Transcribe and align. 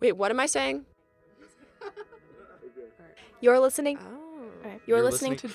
Wait, 0.00 0.12
what 0.16 0.30
am 0.30 0.40
I 0.40 0.46
saying? 0.46 0.84
You're 3.40 3.58
listening. 3.58 3.98
Oh. 4.00 4.16
Alright, 4.64 4.80
You're, 4.86 5.02
listening, 5.02 5.36
to 5.36 5.48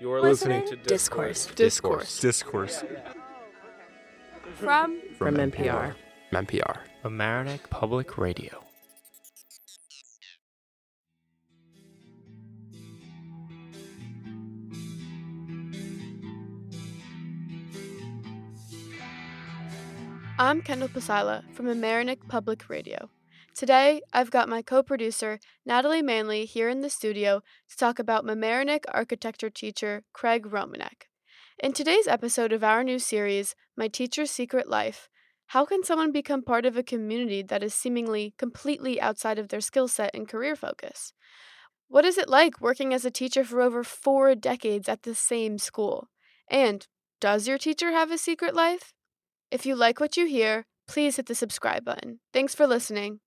You're 0.00 0.22
listening 0.22 0.62
listening 0.62 0.82
to 0.82 0.88
discourse 0.88 1.46
Discourse. 1.54 2.20
Discourse. 2.20 2.82
from 4.54 5.00
From 5.18 5.36
NPR. 5.36 5.94
From 6.30 6.46
NPR. 6.46 6.78
Mamaroneck 7.04 7.68
Public 7.70 8.16
Radio. 8.16 8.64
I'm 20.40 20.62
Kendall 20.62 20.86
Pasila 20.86 21.42
from 21.52 21.66
Mamaroneck 21.66 22.28
Public 22.28 22.68
Radio. 22.68 23.10
Today, 23.56 24.02
I've 24.12 24.30
got 24.30 24.48
my 24.48 24.62
co 24.62 24.84
producer, 24.84 25.40
Natalie 25.66 26.00
Manley, 26.00 26.44
here 26.44 26.68
in 26.68 26.80
the 26.80 26.88
studio 26.88 27.42
to 27.68 27.76
talk 27.76 27.98
about 27.98 28.24
Mamaroneck 28.24 28.84
architecture 28.94 29.50
teacher 29.50 30.04
Craig 30.12 30.46
Romanek. 30.46 31.08
In 31.58 31.72
today's 31.72 32.06
episode 32.06 32.52
of 32.52 32.62
our 32.62 32.84
new 32.84 33.00
series, 33.00 33.56
My 33.76 33.88
Teacher's 33.88 34.30
Secret 34.30 34.68
Life, 34.68 35.08
how 35.48 35.64
can 35.64 35.82
someone 35.82 36.12
become 36.12 36.44
part 36.44 36.64
of 36.64 36.76
a 36.76 36.84
community 36.84 37.42
that 37.42 37.64
is 37.64 37.74
seemingly 37.74 38.32
completely 38.38 39.00
outside 39.00 39.40
of 39.40 39.48
their 39.48 39.60
skill 39.60 39.88
set 39.88 40.14
and 40.14 40.28
career 40.28 40.54
focus? 40.54 41.12
What 41.88 42.04
is 42.04 42.16
it 42.16 42.28
like 42.28 42.60
working 42.60 42.94
as 42.94 43.04
a 43.04 43.10
teacher 43.10 43.42
for 43.42 43.60
over 43.60 43.82
four 43.82 44.36
decades 44.36 44.88
at 44.88 45.02
the 45.02 45.16
same 45.16 45.58
school? 45.58 46.10
And 46.48 46.86
does 47.20 47.48
your 47.48 47.58
teacher 47.58 47.90
have 47.90 48.12
a 48.12 48.18
secret 48.18 48.54
life? 48.54 48.94
If 49.50 49.64
you 49.64 49.76
like 49.76 49.98
what 49.98 50.18
you 50.18 50.26
hear, 50.26 50.66
please 50.86 51.16
hit 51.16 51.24
the 51.24 51.34
subscribe 51.34 51.82
button. 51.82 52.20
Thanks 52.34 52.54
for 52.54 52.66
listening. 52.66 53.20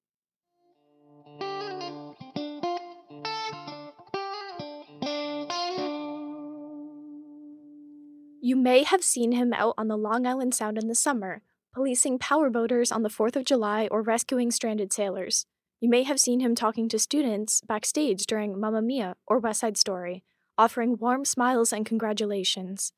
You 8.44 8.56
may 8.56 8.84
have 8.84 9.04
seen 9.04 9.32
him 9.32 9.52
out 9.54 9.74
on 9.78 9.88
the 9.88 9.98
Long 9.98 10.28
Island 10.28 10.54
Sound 10.54 10.78
in 10.78 10.88
the 10.88 10.96
summer, 10.96 11.42
policing 11.74 12.20
powerboaters 12.20 12.94
on 12.94 13.02
the 13.02 13.10
4th 13.10 13.36
of 13.36 13.46
July 13.46 13.88
or 13.90 14.04
rescuing 14.04 14.52
stranded 14.52 14.94
sailors. 14.94 15.48
You 15.80 15.90
may 15.90 16.04
have 16.04 16.20
seen 16.20 16.40
him 16.40 16.54
talking 16.54 16.88
to 16.90 17.00
students 17.00 17.62
backstage 17.62 18.28
during 18.28 18.60
Mamma 18.60 18.84
Mia 18.84 19.16
or 19.26 19.40
West 19.40 19.62
Side 19.62 19.78
Story, 19.78 20.24
offering 20.56 20.98
warm 20.98 21.26
smiles 21.26 21.74
and 21.74 21.84
congratulations. 21.84 22.94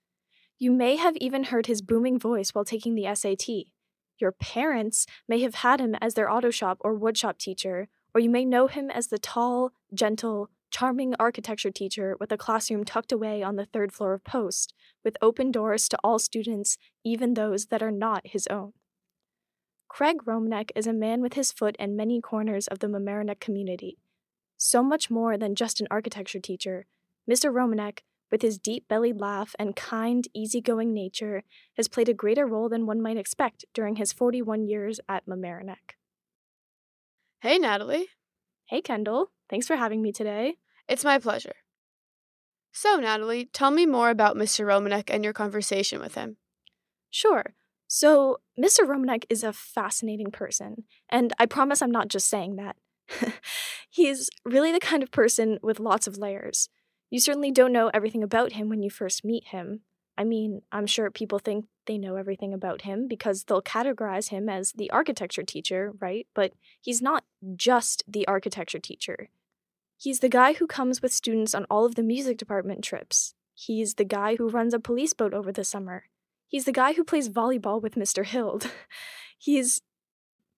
You 0.64 0.72
may 0.72 0.95
have 0.95 1.17
even 1.17 1.44
heard 1.44 1.66
his 1.66 1.81
booming 1.81 2.17
voice 2.17 2.52
while 2.52 2.64
taking 2.64 2.95
the 2.95 3.14
SAT. 3.14 3.66
Your 4.17 4.31
parents 4.31 5.05
may 5.28 5.42
have 5.42 5.55
had 5.55 5.81
him 5.81 5.94
as 6.00 6.14
their 6.14 6.31
auto 6.31 6.52
shop 6.52 6.78
or 6.80 6.97
woodshop 6.97 7.38
teacher, 7.38 7.89
or 8.16 8.22
you 8.22 8.30
may 8.30 8.45
know 8.45 8.67
him 8.67 8.89
as 8.89 9.08
the 9.08 9.20
tall, 9.20 9.73
gentle, 9.94 10.50
charming 10.72 11.16
architecture 11.20 11.70
teacher 11.70 12.16
with 12.17 12.31
a 12.31 12.38
classroom 12.38 12.86
tucked 12.86 13.11
away 13.11 13.44
on 13.44 13.58
the 13.58 13.66
third 13.66 13.92
floor 13.92 14.14
of 14.14 14.23
Post, 14.23 14.73
with 15.03 15.17
open 15.22 15.52
doors 15.52 15.89
to 15.89 16.00
all 16.02 16.17
students, 16.17 16.77
even 17.03 17.33
those 17.33 17.66
that 17.66 17.83
are 17.83 17.92
not 17.92 18.27
his 18.27 18.48
own. 18.48 18.72
Craig 19.89 20.20
Romanek 20.25 20.70
is 20.77 20.88
a 20.88 20.94
man 20.94 21.22
with 21.22 21.33
his 21.33 21.52
foot 21.52 21.75
in 21.77 21.98
many 21.98 22.22
corners 22.22 22.67
of 22.67 22.80
the 22.80 22.88
Mamaroneck 22.88 23.42
community. 23.42 23.98
So 24.58 24.81
much 24.81 25.11
more 25.11 25.38
than 25.38 25.55
just 25.55 25.81
an 25.81 25.88
architecture 25.92 26.39
teacher, 26.39 26.86
Mr. 27.30 27.52
Romanek, 27.52 28.00
with 28.34 28.42
his 28.42 28.58
deep 28.58 28.88
bellied 28.88 29.22
laugh 29.22 29.56
and 29.59 29.76
kind, 29.76 30.28
easygoing 30.34 30.92
nature, 30.92 31.44
has 31.78 31.88
played 31.88 32.09
a 32.09 32.16
greater 32.16 32.48
role 32.48 32.67
than 32.67 32.88
one 32.88 33.00
might 33.00 33.16
expect 33.16 33.64
during 33.76 33.98
his 33.98 34.12
41 34.12 34.66
years 34.66 35.00
at 35.08 35.28
Mamaroneck. 35.28 35.94
Hey, 37.42 37.59
Natalie. 37.59 38.08
Hey, 38.66 38.81
Kendall. 38.81 39.30
Thanks 39.52 39.67
for 39.67 39.76
having 39.76 40.02
me 40.02 40.11
today. 40.11 40.56
It's 40.89 41.04
my 41.04 41.20
pleasure. 41.20 41.54
So, 42.72 42.95
Natalie, 42.95 43.45
tell 43.54 43.70
me 43.70 43.86
more 43.86 44.09
about 44.09 44.36
Mr. 44.36 44.66
Romanek 44.66 45.14
and 45.14 45.23
your 45.23 45.33
conversation 45.33 46.02
with 46.02 46.16
him. 46.16 46.38
Sure. 47.11 47.54
So, 47.86 48.38
Mr. 48.60 48.80
Romanek 48.80 49.26
is 49.30 49.43
a 49.43 49.54
fascinating 49.54 50.32
person, 50.32 50.86
and 51.08 51.33
I 51.38 51.45
promise 51.45 51.83
I'm 51.83 51.92
not 51.92 52.08
just 52.08 52.27
saying 52.27 52.55
that. 52.55 52.77
He's 53.92 54.32
really 54.43 54.72
the 54.72 54.80
kind 54.80 55.04
of 55.04 55.11
person 55.11 55.60
with 55.61 55.80
lots 55.80 56.08
of 56.08 56.17
layers. 56.17 56.70
You 57.13 57.19
certainly 57.19 57.51
don't 57.51 57.71
know 57.71 57.91
everything 57.93 58.23
about 58.23 58.53
him 58.53 58.69
when 58.69 58.81
you 58.81 58.89
first 58.89 59.23
meet 59.23 59.49
him. 59.49 59.81
I 60.17 60.23
mean, 60.23 60.63
I'm 60.71 60.87
sure 60.87 61.11
people 61.11 61.37
think 61.37 61.65
they 61.85 61.99
know 61.99 62.15
everything 62.15 62.55
about 62.55 62.81
him 62.81 63.07
because 63.07 63.43
they'll 63.43 63.61
categorize 63.61 64.29
him 64.29 64.49
as 64.49 64.71
the 64.71 64.89
architecture 64.89 65.43
teacher, 65.43 65.93
right? 65.99 66.25
But 66.33 66.53
he's 66.81 67.03
not 67.03 67.23
just 67.55 68.03
the 68.07 68.27
architecture 68.27 68.79
teacher. 68.79 69.29
He's 69.95 70.21
the 70.21 70.27
guy 70.27 70.53
who 70.53 70.65
comes 70.65 71.03
with 71.03 71.13
students 71.13 71.53
on 71.53 71.67
all 71.69 71.85
of 71.85 71.93
the 71.93 72.01
music 72.01 72.39
department 72.39 72.83
trips. 72.83 73.35
He's 73.53 73.93
the 73.93 74.05
guy 74.05 74.37
who 74.37 74.49
runs 74.49 74.73
a 74.73 74.80
police 74.80 75.13
boat 75.13 75.35
over 75.35 75.51
the 75.51 75.63
summer. 75.63 76.05
He's 76.47 76.65
the 76.65 76.71
guy 76.71 76.93
who 76.93 77.03
plays 77.03 77.30
volleyball 77.30 77.80
with 77.80 77.93
Mr. 77.93 78.25
Hild. 78.25 78.71
He's 79.37 79.81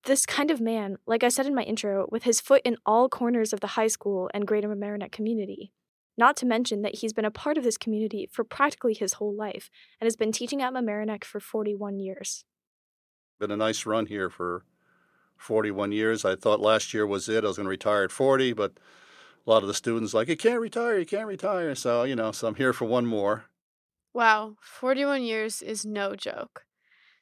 this 0.06 0.26
kind 0.26 0.50
of 0.50 0.62
man, 0.62 1.00
like 1.06 1.22
I 1.22 1.28
said 1.28 1.48
in 1.48 1.54
my 1.54 1.64
intro, 1.64 2.08
with 2.10 2.24
his 2.24 2.40
foot 2.40 2.62
in 2.64 2.78
all 2.86 3.10
corners 3.10 3.52
of 3.52 3.60
the 3.60 3.76
high 3.76 3.88
school 3.88 4.30
and 4.34 4.48
greater 4.48 4.70
Mamaroneck 4.70 5.12
community. 5.12 5.74
Not 6.18 6.38
to 6.38 6.46
mention 6.46 6.82
that 6.82 7.00
he's 7.00 7.14
been 7.14 7.26
a 7.26 7.32
part 7.32 7.58
of 7.58 7.64
this 7.64 7.78
community 7.78 8.30
for 8.32 8.44
practically 8.44 8.94
his 8.94 9.14
whole 9.14 9.36
life 9.36 9.70
and 10.00 10.06
has 10.06 10.16
been 10.16 10.32
teaching 10.32 10.62
at 10.62 10.74
Mamaroneck 10.74 11.24
for 11.24 11.40
41 11.40 12.00
years. 12.00 12.46
Been 13.40 13.52
a 13.52 13.58
nice 13.58 13.86
run 13.86 14.06
here 14.06 14.30
for 14.30 14.64
41 15.38 15.92
years. 15.92 16.24
I 16.24 16.36
thought 16.36 16.62
last 16.62 16.94
year 16.94 17.06
was 17.06 17.28
it. 17.28 17.44
I 17.44 17.48
was 17.48 17.58
going 17.58 17.66
to 17.66 17.70
retire 17.70 18.04
at 18.04 18.12
40, 18.12 18.54
but 18.54 18.74
a 19.46 19.50
lot 19.50 19.62
of 19.62 19.68
the 19.68 19.74
students 19.74 20.14
like, 20.14 20.30
you 20.30 20.38
can't 20.38 20.62
retire, 20.62 20.98
you 20.98 21.06
can't 21.06 21.28
retire. 21.28 21.76
So, 21.76 22.04
you 22.04 22.16
know, 22.16 22.32
so 22.32 22.48
I'm 22.48 22.56
here 22.56 22.74
for 22.74 22.86
one 22.86 23.06
more. 23.06 23.46
Wow, 24.14 24.56
41 24.62 25.24
years 25.24 25.62
is 25.62 25.86
no 25.86 26.16
joke. 26.16 26.66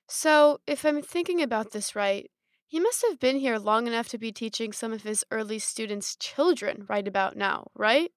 So, 0.08 0.60
if 0.68 0.86
I'm 0.86 1.02
thinking 1.02 1.42
about 1.42 1.72
this 1.72 1.96
right, 1.96 2.30
he 2.68 2.80
must 2.80 3.04
have 3.08 3.20
been 3.20 3.38
here 3.38 3.58
long 3.58 3.88
enough 3.88 4.10
to 4.10 4.18
be 4.18 4.32
teaching 4.32 4.72
some 4.74 4.94
of 4.94 5.04
his 5.04 5.26
early 5.32 5.60
students' 5.60 6.16
children 6.16 6.86
right 6.88 7.08
about 7.08 7.36
now, 7.36 7.68
right? 7.76 8.12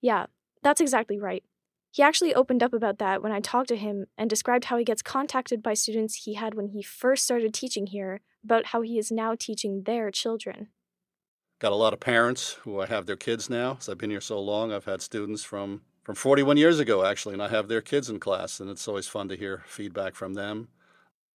Yeah, 0.00 0.26
that's 0.62 0.80
exactly 0.80 1.18
right. 1.18 1.42
He 1.90 2.02
actually 2.02 2.34
opened 2.34 2.62
up 2.62 2.74
about 2.74 2.98
that 2.98 3.22
when 3.22 3.32
I 3.32 3.40
talked 3.40 3.68
to 3.68 3.76
him 3.76 4.06
and 4.16 4.28
described 4.28 4.66
how 4.66 4.76
he 4.76 4.84
gets 4.84 5.02
contacted 5.02 5.62
by 5.62 5.74
students 5.74 6.24
he 6.24 6.34
had 6.34 6.54
when 6.54 6.68
he 6.68 6.82
first 6.82 7.24
started 7.24 7.54
teaching 7.54 7.86
here 7.86 8.20
about 8.44 8.66
how 8.66 8.82
he 8.82 8.98
is 8.98 9.10
now 9.10 9.34
teaching 9.34 9.82
their 9.84 10.10
children. 10.10 10.68
Got 11.60 11.72
a 11.72 11.76
lot 11.76 11.92
of 11.92 12.00
parents 12.00 12.52
who 12.62 12.80
I 12.80 12.86
have 12.86 13.06
their 13.06 13.16
kids 13.16 13.50
now. 13.50 13.78
So 13.80 13.92
I've 13.92 13.98
been 13.98 14.10
here 14.10 14.20
so 14.20 14.38
long. 14.38 14.72
I've 14.72 14.84
had 14.84 15.02
students 15.02 15.42
from, 15.42 15.82
from 16.04 16.14
41 16.14 16.56
years 16.56 16.78
ago, 16.78 17.04
actually, 17.04 17.32
and 17.32 17.42
I 17.42 17.48
have 17.48 17.68
their 17.68 17.80
kids 17.80 18.08
in 18.08 18.20
class, 18.20 18.60
and 18.60 18.70
it's 18.70 18.86
always 18.86 19.08
fun 19.08 19.28
to 19.28 19.36
hear 19.36 19.64
feedback 19.66 20.14
from 20.14 20.34
them. 20.34 20.68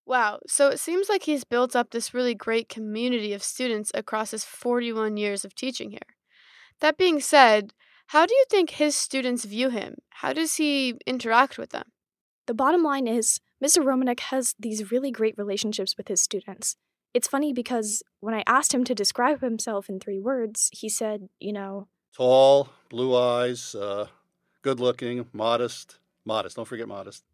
Wow, 0.06 0.40
so 0.46 0.68
it 0.68 0.80
seems 0.80 1.08
like 1.08 1.22
he's 1.22 1.44
built 1.44 1.74
up 1.74 1.90
this 1.90 2.12
really 2.14 2.34
great 2.34 2.68
community 2.68 3.32
of 3.32 3.42
students 3.42 3.90
across 3.94 4.30
his 4.30 4.44
41 4.44 5.16
years 5.16 5.44
of 5.44 5.54
teaching 5.54 5.90
here. 5.90 6.00
That 6.80 6.98
being 6.98 7.20
said, 7.20 7.72
how 8.06 8.26
do 8.26 8.34
you 8.34 8.44
think 8.50 8.70
his 8.70 8.94
students 8.94 9.44
view 9.44 9.70
him? 9.70 9.96
How 10.10 10.32
does 10.32 10.56
he 10.56 10.94
interact 11.06 11.58
with 11.58 11.70
them? 11.70 11.92
The 12.46 12.54
bottom 12.54 12.82
line 12.82 13.06
is, 13.06 13.40
Mr. 13.62 13.82
Romanek 13.82 14.20
has 14.20 14.54
these 14.58 14.90
really 14.90 15.10
great 15.10 15.34
relationships 15.38 15.96
with 15.96 16.08
his 16.08 16.20
students. 16.20 16.76
It's 17.14 17.28
funny 17.28 17.52
because 17.52 18.02
when 18.20 18.34
I 18.34 18.42
asked 18.46 18.74
him 18.74 18.84
to 18.84 18.94
describe 18.94 19.40
himself 19.40 19.88
in 19.88 20.00
three 20.00 20.18
words, 20.18 20.68
he 20.72 20.88
said, 20.88 21.28
you 21.38 21.52
know, 21.52 21.88
Tall, 22.16 22.68
blue 22.90 23.16
eyes, 23.16 23.74
uh, 23.74 24.06
good 24.62 24.78
looking, 24.78 25.26
modest. 25.32 25.98
Modest, 26.24 26.56
don't 26.56 26.66
forget 26.66 26.86
modest. 26.86 27.24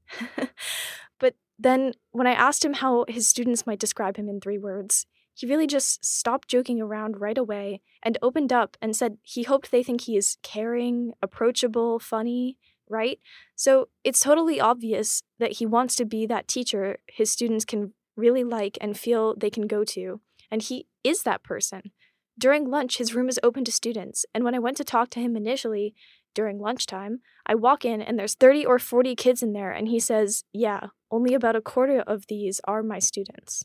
but 1.18 1.34
then 1.58 1.92
when 2.12 2.26
I 2.26 2.32
asked 2.32 2.64
him 2.64 2.74
how 2.74 3.04
his 3.08 3.28
students 3.28 3.66
might 3.66 3.78
describe 3.78 4.16
him 4.16 4.28
in 4.28 4.40
three 4.40 4.58
words, 4.58 5.06
he 5.40 5.46
really 5.46 5.66
just 5.66 6.04
stopped 6.04 6.48
joking 6.48 6.82
around 6.82 7.18
right 7.18 7.38
away 7.38 7.80
and 8.02 8.18
opened 8.20 8.52
up 8.52 8.76
and 8.82 8.94
said 8.94 9.16
he 9.22 9.42
hoped 9.42 9.70
they 9.70 9.82
think 9.82 10.02
he 10.02 10.14
is 10.14 10.36
caring, 10.42 11.14
approachable, 11.22 11.98
funny, 11.98 12.58
right? 12.90 13.18
So 13.56 13.88
it's 14.04 14.20
totally 14.20 14.60
obvious 14.60 15.22
that 15.38 15.52
he 15.52 15.64
wants 15.64 15.96
to 15.96 16.04
be 16.04 16.26
that 16.26 16.46
teacher 16.46 16.98
his 17.06 17.32
students 17.32 17.64
can 17.64 17.94
really 18.16 18.44
like 18.44 18.76
and 18.82 18.98
feel 18.98 19.34
they 19.34 19.48
can 19.48 19.66
go 19.66 19.82
to. 19.82 20.20
And 20.50 20.60
he 20.60 20.86
is 21.02 21.22
that 21.22 21.42
person. 21.42 21.92
During 22.38 22.68
lunch, 22.68 22.98
his 22.98 23.14
room 23.14 23.30
is 23.30 23.40
open 23.42 23.64
to 23.64 23.72
students, 23.72 24.26
and 24.34 24.44
when 24.44 24.54
I 24.54 24.58
went 24.58 24.76
to 24.76 24.84
talk 24.84 25.08
to 25.10 25.20
him 25.20 25.36
initially, 25.36 25.94
during 26.34 26.58
lunchtime, 26.58 27.20
I 27.46 27.54
walk 27.54 27.86
in 27.86 28.02
and 28.02 28.18
there's 28.18 28.34
30 28.34 28.66
or 28.66 28.78
40 28.78 29.16
kids 29.16 29.42
in 29.42 29.54
there, 29.54 29.70
and 29.70 29.88
he 29.88 30.00
says, 30.00 30.44
Yeah, 30.52 30.88
only 31.10 31.32
about 31.32 31.56
a 31.56 31.62
quarter 31.62 32.00
of 32.00 32.26
these 32.26 32.60
are 32.64 32.82
my 32.82 32.98
students. 32.98 33.64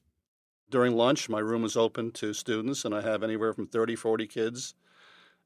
During 0.75 0.97
lunch, 0.97 1.29
my 1.29 1.39
room 1.39 1.63
is 1.63 1.77
open 1.77 2.11
to 2.19 2.33
students, 2.33 2.83
and 2.83 2.93
I 2.93 2.99
have 2.99 3.23
anywhere 3.23 3.53
from 3.53 3.65
30, 3.65 3.95
40 3.95 4.27
kids 4.27 4.75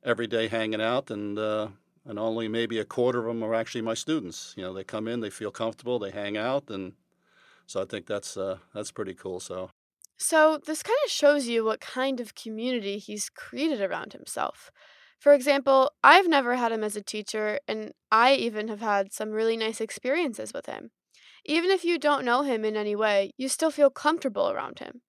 every 0.04 0.26
day 0.26 0.48
hanging 0.48 0.82
out, 0.82 1.12
and 1.12 1.38
uh, 1.38 1.68
and 2.04 2.18
only 2.18 2.48
maybe 2.48 2.80
a 2.80 2.84
quarter 2.84 3.20
of 3.20 3.28
them 3.28 3.44
are 3.44 3.54
actually 3.54 3.84
my 3.84 3.94
students. 3.94 4.56
You 4.58 4.64
know, 4.64 4.74
they 4.74 4.84
come 4.84 5.08
in, 5.08 5.20
they 5.20 5.30
feel 5.30 5.52
comfortable, 5.52 6.00
they 6.00 6.10
hang 6.10 6.36
out, 6.36 6.72
and 6.72 6.94
so 7.68 7.80
I 7.80 7.86
think 7.86 8.08
that's 8.08 8.38
uh, 8.38 8.58
that's 8.74 8.92
pretty 8.92 9.14
cool. 9.14 9.40
So 9.40 9.70
So, 10.18 10.58
this 10.66 10.82
kind 10.82 10.98
of 11.06 11.12
shows 11.12 11.46
you 11.46 11.64
what 11.64 11.80
kind 11.80 12.20
of 12.20 12.34
community 12.34 12.98
he's 12.98 13.30
created 13.30 13.82
around 13.82 14.14
himself. 14.14 14.72
For 15.20 15.34
example, 15.34 15.92
I've 16.04 16.28
never 16.28 16.56
had 16.56 16.72
him 16.72 16.84
as 16.84 16.96
a 16.96 17.04
teacher, 17.04 17.60
and 17.68 17.92
I 18.12 18.34
even 18.34 18.68
have 18.68 18.82
had 18.82 19.14
some 19.14 19.30
really 19.30 19.58
nice 19.58 19.80
experiences 19.80 20.54
with 20.56 20.66
him. 20.66 20.90
Even 21.46 21.70
if 21.70 21.86
you 21.86 22.00
don't 22.00 22.26
know 22.26 22.42
him 22.42 22.66
in 22.66 22.76
any 22.76 22.96
way, 22.96 23.30
you 23.38 23.48
still 23.48 23.70
feel 23.70 23.92
comfortable 23.92 24.50
around 24.50 24.80
him. 24.80 25.04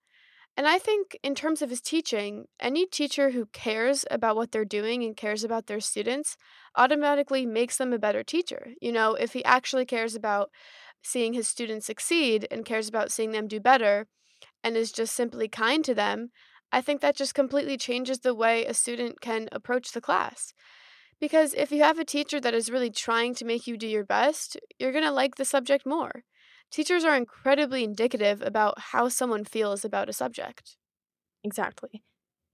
And 0.61 0.69
I 0.69 0.79
think, 0.79 1.19
in 1.23 1.35
terms 1.35 1.63
of 1.63 1.71
his 1.71 1.81
teaching, 1.81 2.45
any 2.61 2.85
teacher 2.85 3.31
who 3.31 3.47
cares 3.47 4.05
about 4.11 4.37
what 4.37 4.53
they're 4.53 4.67
doing 4.67 5.03
and 5.03 5.17
cares 5.17 5.43
about 5.43 5.69
their 5.69 5.81
students 5.81 6.37
automatically 6.77 7.47
makes 7.47 7.79
them 7.79 7.95
a 7.95 7.99
better 7.99 8.23
teacher. 8.23 8.73
You 8.79 8.93
know, 8.93 9.15
if 9.15 9.33
he 9.33 9.43
actually 9.47 9.87
cares 9.87 10.15
about 10.15 10.51
seeing 11.03 11.33
his 11.33 11.49
students 11.49 11.87
succeed 11.87 12.47
and 12.51 12.67
cares 12.67 12.89
about 12.89 13.11
seeing 13.11 13.33
them 13.33 13.49
do 13.49 13.59
better 13.59 14.07
and 14.63 14.77
is 14.77 14.93
just 14.93 15.15
simply 15.15 15.49
kind 15.49 15.83
to 15.83 15.95
them, 15.95 16.29
I 16.71 16.83
think 16.83 17.01
that 17.01 17.17
just 17.17 17.35
completely 17.35 17.79
changes 17.79 18.19
the 18.19 18.35
way 18.35 18.67
a 18.67 18.75
student 18.75 19.23
can 19.23 19.49
approach 19.53 19.93
the 19.93 20.03
class. 20.03 20.53
Because 21.19 21.55
if 21.55 21.73
you 21.73 21.83
have 21.85 21.99
a 21.99 22.05
teacher 22.05 22.39
that 22.39 22.53
is 22.53 22.71
really 22.71 22.91
trying 22.91 23.35
to 23.37 23.47
make 23.47 23.67
you 23.67 23.79
do 23.79 23.89
your 23.89 24.05
best, 24.05 24.59
you're 24.79 24.93
going 24.93 25.05
to 25.05 25.11
like 25.11 25.37
the 25.37 25.47
subject 25.47 25.87
more. 25.87 26.25
Teachers 26.71 27.05
are 27.05 27.17
incredibly 27.17 27.85
indicative 27.85 28.43
about 28.43 28.79
how 28.79 29.09
someone 29.09 29.45
feels 29.45 29.85
about 29.85 30.09
a 30.09 30.13
subject. 30.13 30.77
Exactly. 31.43 32.03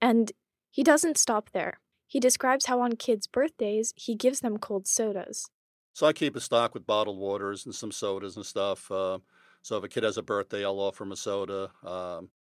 And 0.01 0.33
he 0.71 0.83
doesn't 0.83 1.19
stop 1.19 1.51
there. 1.51 1.81
He 2.07 2.21
describes 2.21 2.67
how 2.67 2.81
on 2.81 2.93
kids' 2.93 3.27
birthdays, 3.27 3.93
he 3.97 4.15
gives 4.15 4.41
them 4.41 4.59
cold 4.59 4.87
sodas. 4.87 5.51
So 5.93 6.07
I 6.07 6.13
keep 6.13 6.37
a 6.37 6.41
stock 6.41 6.75
with 6.75 6.87
bottled 6.87 7.19
waters 7.19 7.65
and 7.67 7.75
some 7.75 7.91
sodas 7.91 8.37
and 8.37 8.45
stuff. 8.45 8.91
Uh, 8.91 9.19
so 9.63 9.79
if 9.79 9.85
a 9.85 9.89
kid 9.89 10.05
has 10.05 10.19
a 10.19 10.23
birthday, 10.23 10.65
I'll 10.65 10.79
offer 10.79 11.05
him 11.05 11.13
a 11.13 11.17
soda. 11.17 11.71
Um, 11.83 12.31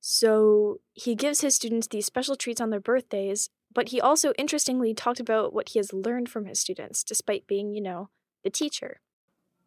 so 0.00 0.80
he 0.92 1.14
gives 1.14 1.40
his 1.40 1.54
students 1.54 1.86
these 1.86 2.06
special 2.06 2.36
treats 2.36 2.60
on 2.60 2.70
their 2.70 2.80
birthdays, 2.80 3.48
but 3.72 3.88
he 3.90 4.00
also 4.00 4.32
interestingly 4.36 4.92
talked 4.94 5.20
about 5.20 5.54
what 5.54 5.70
he 5.70 5.78
has 5.78 5.92
learned 5.92 6.28
from 6.28 6.46
his 6.46 6.58
students, 6.58 7.02
despite 7.04 7.46
being, 7.46 7.72
you 7.72 7.80
know, 7.80 8.10
the 8.42 8.50
teacher. 8.50 9.00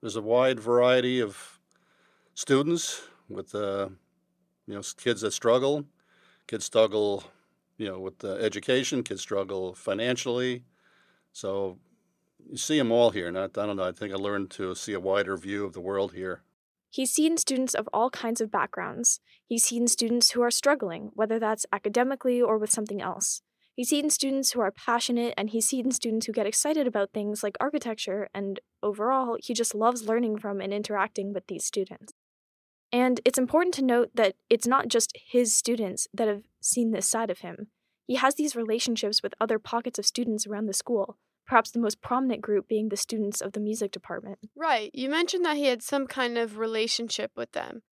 There's 0.02 0.16
a 0.16 0.22
wide 0.22 0.60
variety 0.60 1.20
of 1.20 1.60
students 2.34 3.02
with, 3.30 3.56
uh, 3.56 3.90
you 4.68 4.76
know, 4.76 4.82
kids 4.98 5.22
that 5.22 5.32
struggle. 5.32 5.86
Kids 6.48 6.66
struggle, 6.66 7.24
you 7.78 7.88
know, 7.88 8.00
with 8.00 8.24
uh, 8.24 8.34
education. 8.36 9.04
Kids 9.04 9.22
struggle 9.22 9.74
financially. 9.74 10.64
So 11.34 11.78
you 12.50 12.58
see 12.58 12.78
them 12.78 12.92
all 12.92 13.10
here. 13.10 13.32
Not, 13.32 13.58
I 13.58 13.66
don't 13.66 13.78
know. 13.78 13.88
I 13.88 13.92
think 13.92 14.14
I 14.14 14.18
learned 14.18 14.52
to 14.52 14.76
see 14.76 14.94
a 14.94 15.00
wider 15.00 15.36
view 15.36 15.66
of 15.66 15.74
the 15.74 15.82
world 15.82 16.14
here. 16.14 16.42
He's 16.90 17.12
seen 17.12 17.38
students 17.38 17.74
of 17.74 17.90
all 17.92 18.10
kinds 18.10 18.40
of 18.40 18.50
backgrounds. 18.50 19.20
He's 19.46 19.66
seen 19.66 19.88
students 19.88 20.32
who 20.32 20.42
are 20.42 20.52
struggling, 20.52 21.12
whether 21.14 21.38
that's 21.38 21.66
academically 21.74 22.42
or 22.42 22.58
with 22.58 22.72
something 22.72 23.02
else. 23.02 23.42
He's 23.78 23.90
seen 23.90 24.10
students 24.10 24.54
who 24.54 24.62
are 24.62 24.72
passionate, 24.72 25.36
and 25.38 25.52
he's 25.52 25.68
seen 25.68 25.92
students 25.92 26.26
who 26.26 26.34
get 26.34 26.48
excited 26.48 26.88
about 26.88 27.12
things 27.14 27.44
like 27.44 27.56
architecture, 27.62 28.28
and 28.34 28.60
overall, 28.82 29.38
he 29.40 29.54
just 29.54 29.76
loves 29.76 30.08
learning 30.08 30.40
from 30.40 30.60
and 30.62 30.74
interacting 30.74 31.32
with 31.32 31.46
these 31.46 31.64
students. 31.64 32.12
And 32.92 33.22
it's 33.24 33.38
important 33.38 33.76
to 33.76 33.84
note 33.84 34.10
that 34.16 34.34
it's 34.50 34.66
not 34.66 34.88
just 34.88 35.16
his 35.30 35.56
students 35.56 36.08
that 36.12 36.28
have 36.28 36.42
seen 36.60 36.90
this 36.90 37.08
side 37.08 37.30
of 37.30 37.42
him. 37.42 37.68
He 38.08 38.16
has 38.16 38.34
these 38.34 38.56
relationships 38.56 39.22
with 39.22 39.36
other 39.40 39.60
pockets 39.60 40.00
of 40.00 40.08
students 40.08 40.48
around 40.48 40.66
the 40.66 40.74
school, 40.74 41.20
perhaps 41.46 41.70
the 41.70 41.80
most 41.80 42.02
prominent 42.02 42.42
group 42.42 42.68
being 42.68 42.90
the 42.90 42.98
students 42.98 43.42
of 43.42 43.52
the 43.52 43.60
music 43.60 43.92
department. 43.92 44.40
Right. 44.56 44.90
You 44.92 45.08
mentioned 45.08 45.46
that 45.46 45.58
he 45.58 45.66
had 45.66 45.84
some 45.84 46.08
kind 46.08 46.36
of 46.40 46.58
relationship 46.58 47.30
with 47.36 47.52
them. 47.52 47.84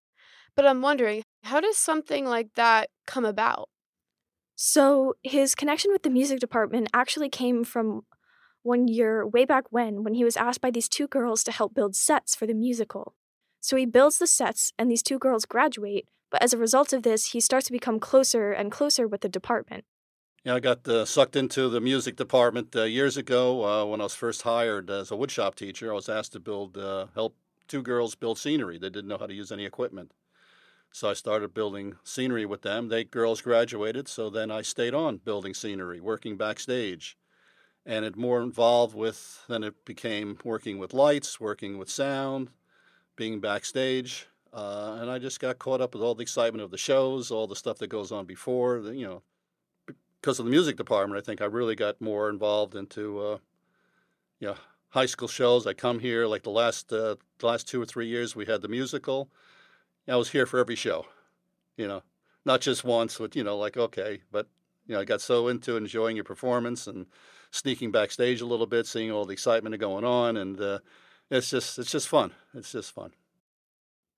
But 0.55 0.65
I'm 0.65 0.81
wondering, 0.81 1.21
how 1.43 1.59
does 1.59 1.77
something 1.77 2.25
like 2.25 2.55
that 2.55 2.89
come 3.05 3.25
about? 3.25 3.69
So, 4.55 5.15
his 5.21 5.53
connection 5.53 5.91
with 5.91 6.03
the 6.03 6.09
music 6.09 6.39
department 6.39 6.87
actually 6.93 7.29
came 7.29 7.63
from 7.63 8.05
one 8.63 8.87
year 8.87 9.27
way 9.27 9.45
back 9.45 9.65
when, 9.69 10.03
when 10.03 10.13
he 10.13 10.23
was 10.23 10.37
asked 10.37 10.61
by 10.61 10.71
these 10.71 10.87
two 10.87 11.07
girls 11.07 11.43
to 11.43 11.51
help 11.51 11.73
build 11.73 11.95
sets 11.95 12.35
for 12.35 12.47
the 12.47 12.53
musical. 12.53 13.15
So, 13.59 13.75
he 13.75 13.85
builds 13.85 14.17
the 14.17 14.27
sets, 14.27 14.71
and 14.79 14.89
these 14.89 15.03
two 15.03 15.19
girls 15.19 15.45
graduate, 15.45 16.07
but 16.31 16.41
as 16.41 16.53
a 16.53 16.57
result 16.57 16.93
of 16.93 17.03
this, 17.03 17.31
he 17.31 17.39
starts 17.39 17.65
to 17.67 17.71
become 17.71 17.99
closer 17.99 18.51
and 18.51 18.71
closer 18.71 19.07
with 19.07 19.21
the 19.21 19.29
department. 19.29 19.83
Yeah, 20.45 20.55
I 20.55 20.59
got 20.59 20.87
uh, 20.87 21.05
sucked 21.05 21.35
into 21.35 21.69
the 21.69 21.81
music 21.81 22.15
department 22.15 22.75
uh, 22.75 22.83
years 22.83 23.17
ago 23.17 23.65
uh, 23.65 23.85
when 23.85 23.99
I 23.99 24.03
was 24.03 24.15
first 24.15 24.43
hired 24.43 24.89
as 24.89 25.11
a 25.11 25.15
woodshop 25.15 25.55
teacher. 25.55 25.91
I 25.91 25.95
was 25.95 26.07
asked 26.07 26.33
to 26.33 26.39
build, 26.39 26.77
uh, 26.77 27.07
help 27.15 27.35
two 27.67 27.81
girls 27.81 28.15
build 28.15 28.37
scenery. 28.37 28.77
They 28.77 28.89
didn't 28.89 29.07
know 29.07 29.17
how 29.17 29.25
to 29.25 29.33
use 29.33 29.51
any 29.51 29.65
equipment. 29.65 30.11
So 30.95 31.09
I 31.09 31.13
started 31.13 31.53
building 31.53 31.97
scenery 32.05 32.45
with 32.45 32.61
them. 32.61 32.87
They 32.87 33.03
girls 33.03 33.41
graduated, 33.41 34.07
so 34.07 34.29
then 34.29 34.49
I 34.49 34.61
stayed 34.61 34.93
on 34.93 35.17
building 35.17 35.53
scenery, 35.53 35.99
working 35.99 36.37
backstage. 36.37 37.17
And 37.85 38.05
it 38.05 38.15
more 38.15 38.41
involved 38.41 38.95
with, 38.95 39.43
then 39.49 39.65
it 39.65 39.83
became 39.83 40.37
working 40.45 40.77
with 40.77 40.93
lights, 40.93 41.37
working 41.37 41.77
with 41.77 41.89
sound, 41.89 42.49
being 43.17 43.41
backstage. 43.41 44.27
Uh, 44.53 44.99
and 45.01 45.11
I 45.11 45.19
just 45.19 45.41
got 45.41 45.59
caught 45.59 45.81
up 45.81 45.93
with 45.93 46.01
all 46.01 46.15
the 46.15 46.21
excitement 46.21 46.63
of 46.63 46.71
the 46.71 46.77
shows, 46.77 47.29
all 47.29 47.45
the 47.45 47.57
stuff 47.57 47.77
that 47.79 47.87
goes 47.87 48.13
on 48.13 48.23
before, 48.25 48.77
you 48.77 49.05
know, 49.05 49.21
because 50.21 50.39
of 50.39 50.45
the 50.45 50.51
music 50.51 50.77
department, 50.77 51.21
I 51.21 51.25
think 51.25 51.41
I 51.41 51.45
really 51.45 51.75
got 51.75 51.99
more 51.99 52.29
involved 52.29 52.73
into, 52.73 53.19
uh, 53.19 53.37
you 54.39 54.47
know, 54.47 54.55
high 54.91 55.07
school 55.07 55.27
shows. 55.27 55.67
I 55.67 55.73
come 55.73 55.99
here 55.99 56.25
like 56.25 56.43
the 56.43 56.51
last 56.51 56.93
uh, 56.93 57.17
the 57.39 57.47
last 57.47 57.67
two 57.67 57.81
or 57.81 57.85
three 57.85 58.07
years 58.07 58.33
we 58.33 58.45
had 58.45 58.61
the 58.61 58.69
musical. 58.69 59.29
I 60.07 60.15
was 60.15 60.29
here 60.29 60.45
for 60.45 60.59
every 60.59 60.75
show, 60.75 61.05
you 61.77 61.87
know, 61.87 62.03
not 62.45 62.61
just 62.61 62.83
once. 62.83 63.17
But 63.17 63.35
you 63.35 63.43
know, 63.43 63.57
like 63.57 63.77
okay, 63.77 64.21
but 64.31 64.47
you 64.87 64.95
know, 64.95 65.01
I 65.01 65.05
got 65.05 65.21
so 65.21 65.47
into 65.47 65.77
enjoying 65.77 66.15
your 66.15 66.25
performance 66.25 66.87
and 66.87 67.07
sneaking 67.51 67.91
backstage 67.91 68.41
a 68.41 68.45
little 68.45 68.67
bit, 68.67 68.85
seeing 68.85 69.11
all 69.11 69.25
the 69.25 69.33
excitement 69.33 69.77
going 69.79 70.05
on, 70.05 70.37
and 70.37 70.59
uh, 70.59 70.79
it's 71.29 71.49
just 71.49 71.79
it's 71.79 71.91
just 71.91 72.07
fun. 72.07 72.31
It's 72.53 72.71
just 72.71 72.91
fun. 72.91 73.11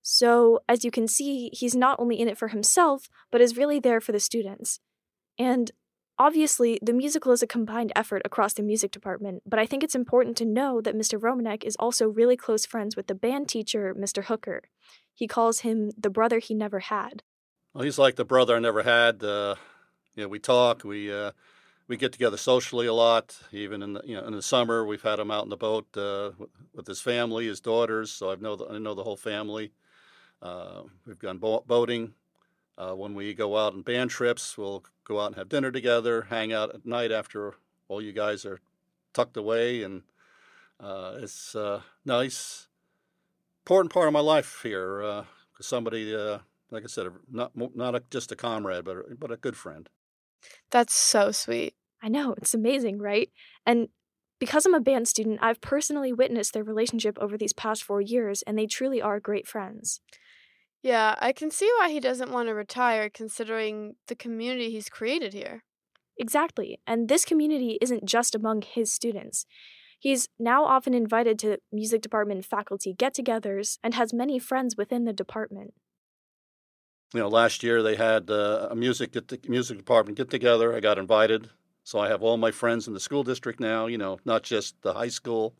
So, 0.01 0.61
as 0.69 0.85
you 0.85 0.91
can 0.91 1.07
see, 1.07 1.49
he's 1.51 1.75
not 1.75 1.99
only 1.99 2.19
in 2.19 2.29
it 2.29 2.37
for 2.37 2.47
himself, 2.47 3.09
but 3.29 3.41
is 3.41 3.57
really 3.57 3.79
there 3.79 3.99
for 3.99 4.13
the 4.13 4.19
students. 4.19 4.79
And 5.37 5.71
Obviously, 6.19 6.79
the 6.81 6.93
musical 6.93 7.31
is 7.31 7.43
a 7.43 7.47
combined 7.47 7.91
effort 7.95 8.23
across 8.25 8.53
the 8.53 8.63
music 8.63 8.89
department, 8.89 9.43
but 9.45 9.59
I 9.59 9.67
think 9.67 9.83
it's 9.83 9.93
important 9.93 10.35
to 10.37 10.45
know 10.45 10.81
that 10.81 10.95
Mr. 10.97 11.19
Romanek 11.19 11.63
is 11.63 11.75
also 11.75 12.07
really 12.07 12.35
close 12.35 12.65
friends 12.65 12.95
with 12.95 13.05
the 13.05 13.13
band 13.13 13.47
teacher, 13.49 13.93
Mr. 13.93 14.23
Hooker. 14.23 14.63
He 15.17 15.27
calls 15.27 15.61
him 15.61 15.89
the 15.97 16.11
brother 16.11 16.37
he 16.37 16.53
never 16.53 16.77
had. 16.77 17.23
Well, 17.73 17.83
he's 17.83 17.97
like 17.97 18.17
the 18.17 18.23
brother 18.23 18.55
I 18.55 18.59
never 18.59 18.83
had. 18.83 19.23
Uh, 19.23 19.55
you 20.13 20.21
know, 20.21 20.29
we 20.29 20.37
talk, 20.37 20.83
we 20.83 21.11
uh, 21.11 21.31
we 21.87 21.97
get 21.97 22.11
together 22.11 22.37
socially 22.37 22.85
a 22.85 22.93
lot. 22.93 23.35
Even 23.51 23.81
in 23.81 23.93
the 23.93 24.01
you 24.05 24.15
know 24.15 24.27
in 24.27 24.33
the 24.33 24.43
summer, 24.43 24.85
we've 24.85 25.01
had 25.01 25.17
him 25.17 25.31
out 25.31 25.43
in 25.43 25.49
the 25.49 25.57
boat 25.57 25.87
uh, 25.97 26.33
with 26.75 26.85
his 26.85 27.01
family, 27.01 27.47
his 27.47 27.59
daughters. 27.59 28.11
So 28.11 28.31
I 28.31 28.35
know 28.35 28.55
the, 28.55 28.67
I 28.67 28.77
know 28.77 28.93
the 28.93 29.03
whole 29.03 29.17
family. 29.17 29.71
Uh, 30.39 30.83
we've 31.07 31.17
gone 31.17 31.39
bo- 31.39 31.63
boating. 31.65 32.13
Uh, 32.77 32.93
when 32.93 33.15
we 33.15 33.33
go 33.33 33.57
out 33.57 33.73
on 33.73 33.81
band 33.81 34.11
trips, 34.11 34.55
we'll 34.55 34.83
go 35.03 35.19
out 35.19 35.27
and 35.27 35.35
have 35.35 35.49
dinner 35.49 35.71
together, 35.71 36.27
hang 36.29 36.53
out 36.53 36.75
at 36.75 36.85
night 36.85 37.11
after 37.11 37.55
all 37.87 38.03
you 38.03 38.11
guys 38.11 38.45
are 38.45 38.59
tucked 39.13 39.35
away, 39.35 39.81
and 39.81 40.03
uh, 40.79 41.15
it's 41.17 41.55
uh, 41.55 41.81
nice, 42.05 42.66
important 43.67 43.91
part 43.91 44.07
of 44.07 44.13
my 44.13 44.21
life 44.21 44.61
here. 44.63 45.03
Uh, 45.03 45.23
somebody, 45.59 46.15
uh, 46.15 46.37
like 46.71 46.83
I 46.83 46.87
said, 46.87 47.07
not 47.29 47.51
not 47.53 47.95
a, 47.95 48.03
just 48.09 48.31
a 48.31 48.35
comrade, 48.35 48.85
but 48.85 48.95
a, 48.95 49.03
but 49.19 49.29
a 49.29 49.35
good 49.35 49.57
friend. 49.57 49.89
That's 50.71 50.93
so 50.93 51.31
sweet. 51.31 51.75
I 52.01 52.07
know 52.07 52.33
it's 52.37 52.53
amazing, 52.53 52.99
right? 52.99 53.29
And 53.65 53.89
because 54.39 54.65
I'm 54.65 54.73
a 54.73 54.79
band 54.79 55.09
student, 55.09 55.39
I've 55.41 55.59
personally 55.59 56.13
witnessed 56.13 56.53
their 56.53 56.63
relationship 56.63 57.17
over 57.19 57.37
these 57.37 57.51
past 57.51 57.83
four 57.83 57.99
years, 57.99 58.41
and 58.43 58.57
they 58.57 58.67
truly 58.67 59.01
are 59.01 59.19
great 59.19 59.47
friends. 59.47 59.99
Yeah, 60.81 61.15
I 61.19 61.33
can 61.33 61.51
see 61.51 61.69
why 61.77 61.89
he 61.89 61.99
doesn't 61.99 62.31
want 62.31 62.47
to 62.47 62.53
retire 62.53 63.09
considering 63.09 63.95
the 64.07 64.15
community 64.15 64.71
he's 64.71 64.87
created 64.87 65.33
here. 65.33 65.63
Exactly, 66.17 66.79
and 66.87 67.09
this 67.09 67.25
community 67.25 67.77
isn't 67.81 68.05
just 68.05 68.33
among 68.33 68.61
his 68.61 68.93
students. 68.93 69.45
He's 69.99 70.29
now 70.39 70.65
often 70.65 70.93
invited 70.93 71.39
to 71.39 71.57
music 71.71 72.01
department 72.01 72.45
faculty 72.45 72.93
get 72.93 73.15
togethers 73.15 73.79
and 73.83 73.93
has 73.93 74.13
many 74.13 74.39
friends 74.39 74.75
within 74.77 75.05
the 75.05 75.13
department. 75.13 75.73
You 77.13 77.21
know, 77.21 77.29
last 77.29 77.63
year 77.63 77.81
they 77.81 77.95
had 77.95 78.29
uh, 78.29 78.67
a 78.69 78.75
music 78.75 79.15
music 79.47 79.77
department 79.77 80.17
get 80.17 80.29
together. 80.29 80.75
I 80.75 80.81
got 80.81 80.97
invited, 80.97 81.49
so 81.83 81.99
I 81.99 82.09
have 82.09 82.21
all 82.21 82.37
my 82.37 82.51
friends 82.51 82.87
in 82.87 82.93
the 82.93 82.99
school 82.99 83.23
district 83.23 83.59
now. 83.59 83.87
You 83.87 83.97
know, 83.97 84.19
not 84.25 84.43
just 84.43 84.81
the 84.81 84.93
high 84.93 85.07
school, 85.07 85.55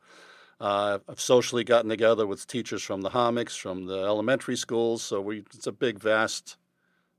uh, 0.59 0.99
I've 1.07 1.21
socially 1.21 1.63
gotten 1.63 1.89
together 1.89 2.27
with 2.27 2.47
teachers 2.47 2.83
from 2.83 3.01
the 3.01 3.11
Hommocks, 3.11 3.57
from 3.57 3.85
the 3.85 3.99
elementary 3.99 4.55
schools. 4.55 5.03
So 5.03 5.21
we, 5.21 5.39
it's 5.53 5.67
a 5.67 5.71
big, 5.71 5.99
vast 5.99 6.57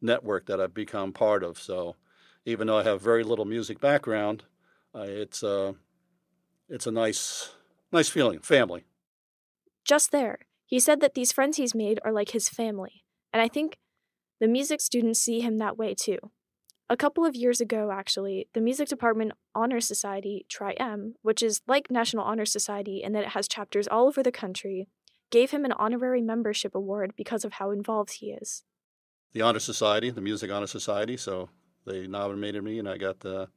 network 0.00 0.46
that 0.46 0.60
I've 0.60 0.74
become 0.74 1.12
part 1.12 1.42
of. 1.44 1.58
So 1.58 1.96
even 2.44 2.66
though 2.66 2.78
I 2.78 2.82
have 2.84 3.00
very 3.00 3.24
little 3.24 3.44
music 3.44 3.80
background, 3.80 4.44
uh, 4.94 5.02
it's, 5.02 5.42
uh, 5.42 5.74
it's 6.68 6.86
a 6.86 6.90
nice, 6.90 7.50
nice 7.92 8.08
feeling, 8.08 8.40
family. 8.40 8.84
Just 9.84 10.12
there, 10.12 10.40
he 10.66 10.78
said 10.78 11.00
that 11.00 11.14
these 11.14 11.32
friends 11.32 11.56
he's 11.56 11.74
made 11.74 11.98
are 12.04 12.12
like 12.12 12.30
his 12.30 12.48
family. 12.48 13.04
And 13.32 13.40
I 13.42 13.48
think 13.48 13.78
The 14.40 14.48
music 14.48 14.80
students 14.80 15.18
see 15.20 15.40
him 15.40 15.58
that 15.58 15.76
way 15.76 15.94
too. 15.94 16.18
A 16.88 16.96
couple 16.96 17.26
of 17.26 17.34
years 17.34 17.60
ago, 17.60 17.90
actually, 17.92 18.48
the 18.54 18.60
Music 18.60 18.88
Department 18.88 19.32
Honor 19.54 19.80
Society, 19.80 20.46
Tri-M, 20.48 21.16
which 21.22 21.42
is 21.42 21.60
like 21.66 21.90
National 21.90 22.24
Honor 22.24 22.46
Society 22.46 23.02
in 23.02 23.12
that 23.12 23.24
it 23.24 23.30
has 23.30 23.48
chapters 23.48 23.88
all 23.88 24.06
over 24.06 24.22
the 24.22 24.32
country, 24.32 24.88
gave 25.30 25.50
him 25.50 25.64
an 25.64 25.72
honorary 25.72 26.22
membership 26.22 26.74
award 26.74 27.12
because 27.16 27.44
of 27.44 27.54
how 27.54 27.70
involved 27.72 28.12
he 28.20 28.30
is. 28.30 28.62
The 29.32 29.42
Honor 29.42 29.58
Society, 29.58 30.10
the 30.10 30.22
Music 30.22 30.50
Honor 30.50 30.66
Society, 30.66 31.16
so 31.16 31.50
they 31.84 32.06
nominated 32.06 32.62
me 32.62 32.78
and 32.78 32.88
I 32.88 32.96
got 32.96 33.20
the 33.20 33.48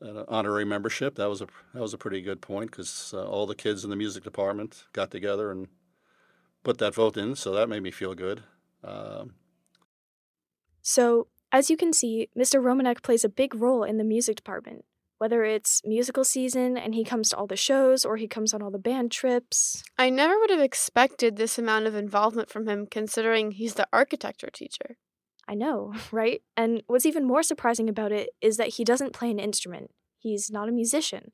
an 0.00 0.24
honorary 0.28 0.64
membership. 0.64 1.16
That 1.16 1.28
was 1.28 1.40
a 1.40 1.46
that 1.72 1.80
was 1.80 1.94
a 1.94 1.98
pretty 1.98 2.20
good 2.20 2.40
point 2.40 2.70
because 2.70 3.12
uh, 3.14 3.24
all 3.24 3.46
the 3.46 3.54
kids 3.54 3.84
in 3.84 3.90
the 3.90 3.96
music 3.96 4.24
department 4.24 4.84
got 4.92 5.10
together 5.10 5.50
and 5.50 5.68
put 6.62 6.78
that 6.78 6.94
vote 6.94 7.16
in, 7.16 7.36
so 7.36 7.52
that 7.52 7.68
made 7.68 7.82
me 7.82 7.90
feel 7.90 8.14
good. 8.14 8.42
Um, 8.82 9.34
so, 10.82 11.28
as 11.50 11.70
you 11.70 11.76
can 11.76 11.92
see, 11.92 12.28
Mr. 12.36 12.60
Romanek 12.60 13.02
plays 13.02 13.24
a 13.24 13.28
big 13.28 13.54
role 13.54 13.84
in 13.84 13.96
the 13.96 14.04
music 14.04 14.36
department. 14.36 14.84
Whether 15.18 15.44
it's 15.44 15.80
musical 15.84 16.24
season 16.24 16.76
and 16.76 16.94
he 16.94 17.04
comes 17.04 17.30
to 17.30 17.36
all 17.36 17.46
the 17.46 17.56
shows 17.56 18.04
or 18.04 18.16
he 18.16 18.26
comes 18.26 18.52
on 18.52 18.60
all 18.60 18.70
the 18.70 18.78
band 18.78 19.10
trips. 19.12 19.82
I 19.96 20.10
never 20.10 20.38
would 20.38 20.50
have 20.50 20.60
expected 20.60 21.36
this 21.36 21.56
amount 21.56 21.86
of 21.86 21.94
involvement 21.94 22.50
from 22.50 22.68
him 22.68 22.86
considering 22.90 23.52
he's 23.52 23.74
the 23.74 23.88
architecture 23.92 24.50
teacher. 24.52 24.98
I 25.48 25.54
know, 25.54 25.92
right? 26.12 26.42
And 26.56 26.82
what's 26.86 27.06
even 27.06 27.26
more 27.26 27.42
surprising 27.42 27.88
about 27.88 28.12
it 28.12 28.30
is 28.40 28.56
that 28.56 28.74
he 28.74 28.84
doesn't 28.84 29.12
play 29.12 29.30
an 29.30 29.38
instrument. 29.38 29.90
He's 30.18 30.50
not 30.50 30.68
a 30.68 30.72
musician. 30.72 31.32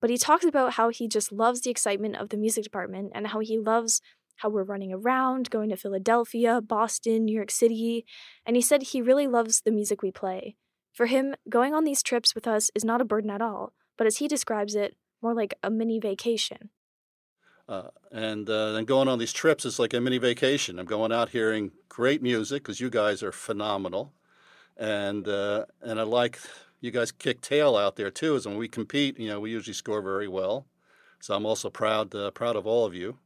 But 0.00 0.10
he 0.10 0.18
talks 0.18 0.44
about 0.44 0.72
how 0.72 0.88
he 0.88 1.06
just 1.06 1.30
loves 1.30 1.60
the 1.60 1.70
excitement 1.70 2.16
of 2.16 2.30
the 2.30 2.36
music 2.36 2.64
department 2.64 3.12
and 3.14 3.28
how 3.28 3.38
he 3.38 3.58
loves 3.58 4.00
how 4.36 4.48
we're 4.48 4.64
running 4.64 4.92
around, 4.92 5.50
going 5.50 5.70
to 5.70 5.76
Philadelphia, 5.76 6.60
Boston, 6.60 7.24
New 7.24 7.34
York 7.34 7.50
City, 7.50 8.04
and 8.44 8.56
he 8.56 8.62
said 8.62 8.82
he 8.82 9.00
really 9.00 9.28
loves 9.28 9.60
the 9.60 9.70
music 9.70 10.02
we 10.02 10.10
play. 10.10 10.56
For 10.92 11.06
him, 11.06 11.34
going 11.48 11.74
on 11.74 11.84
these 11.84 12.02
trips 12.02 12.34
with 12.34 12.46
us 12.46 12.70
is 12.74 12.84
not 12.84 13.00
a 13.00 13.04
burden 13.04 13.30
at 13.30 13.40
all, 13.40 13.72
but 13.96 14.06
as 14.06 14.18
he 14.18 14.28
describes 14.28 14.74
it, 14.74 14.96
more 15.22 15.34
like 15.34 15.54
a 15.62 15.70
mini 15.70 16.00
vacation. 16.00 16.70
Uh, 17.72 17.88
and 18.10 18.50
uh, 18.50 18.72
then 18.72 18.84
going 18.84 19.08
on 19.08 19.18
these 19.18 19.32
trips 19.32 19.64
is 19.64 19.78
like 19.78 19.94
a 19.94 20.00
mini 20.00 20.18
vacation. 20.18 20.78
I'm 20.78 20.84
going 20.84 21.10
out 21.10 21.30
hearing 21.30 21.72
great 21.88 22.22
music 22.22 22.62
because 22.62 22.80
you 22.80 22.90
guys 22.90 23.22
are 23.22 23.32
phenomenal, 23.32 24.12
and 24.76 25.26
uh, 25.26 25.64
and 25.80 25.98
I 25.98 26.02
like 26.02 26.38
you 26.82 26.90
guys 26.90 27.10
kick 27.12 27.40
tail 27.40 27.76
out 27.76 27.96
there 27.96 28.10
too. 28.10 28.34
Is 28.34 28.46
when 28.46 28.58
we 28.58 28.68
compete, 28.68 29.18
you 29.18 29.28
know, 29.28 29.40
we 29.40 29.50
usually 29.50 29.72
score 29.72 30.02
very 30.02 30.28
well. 30.28 30.66
So 31.20 31.34
I'm 31.34 31.46
also 31.46 31.70
proud 31.70 32.14
uh, 32.14 32.30
proud 32.32 32.56
of 32.56 32.66
all 32.66 32.84
of 32.84 32.94
you 32.94 33.18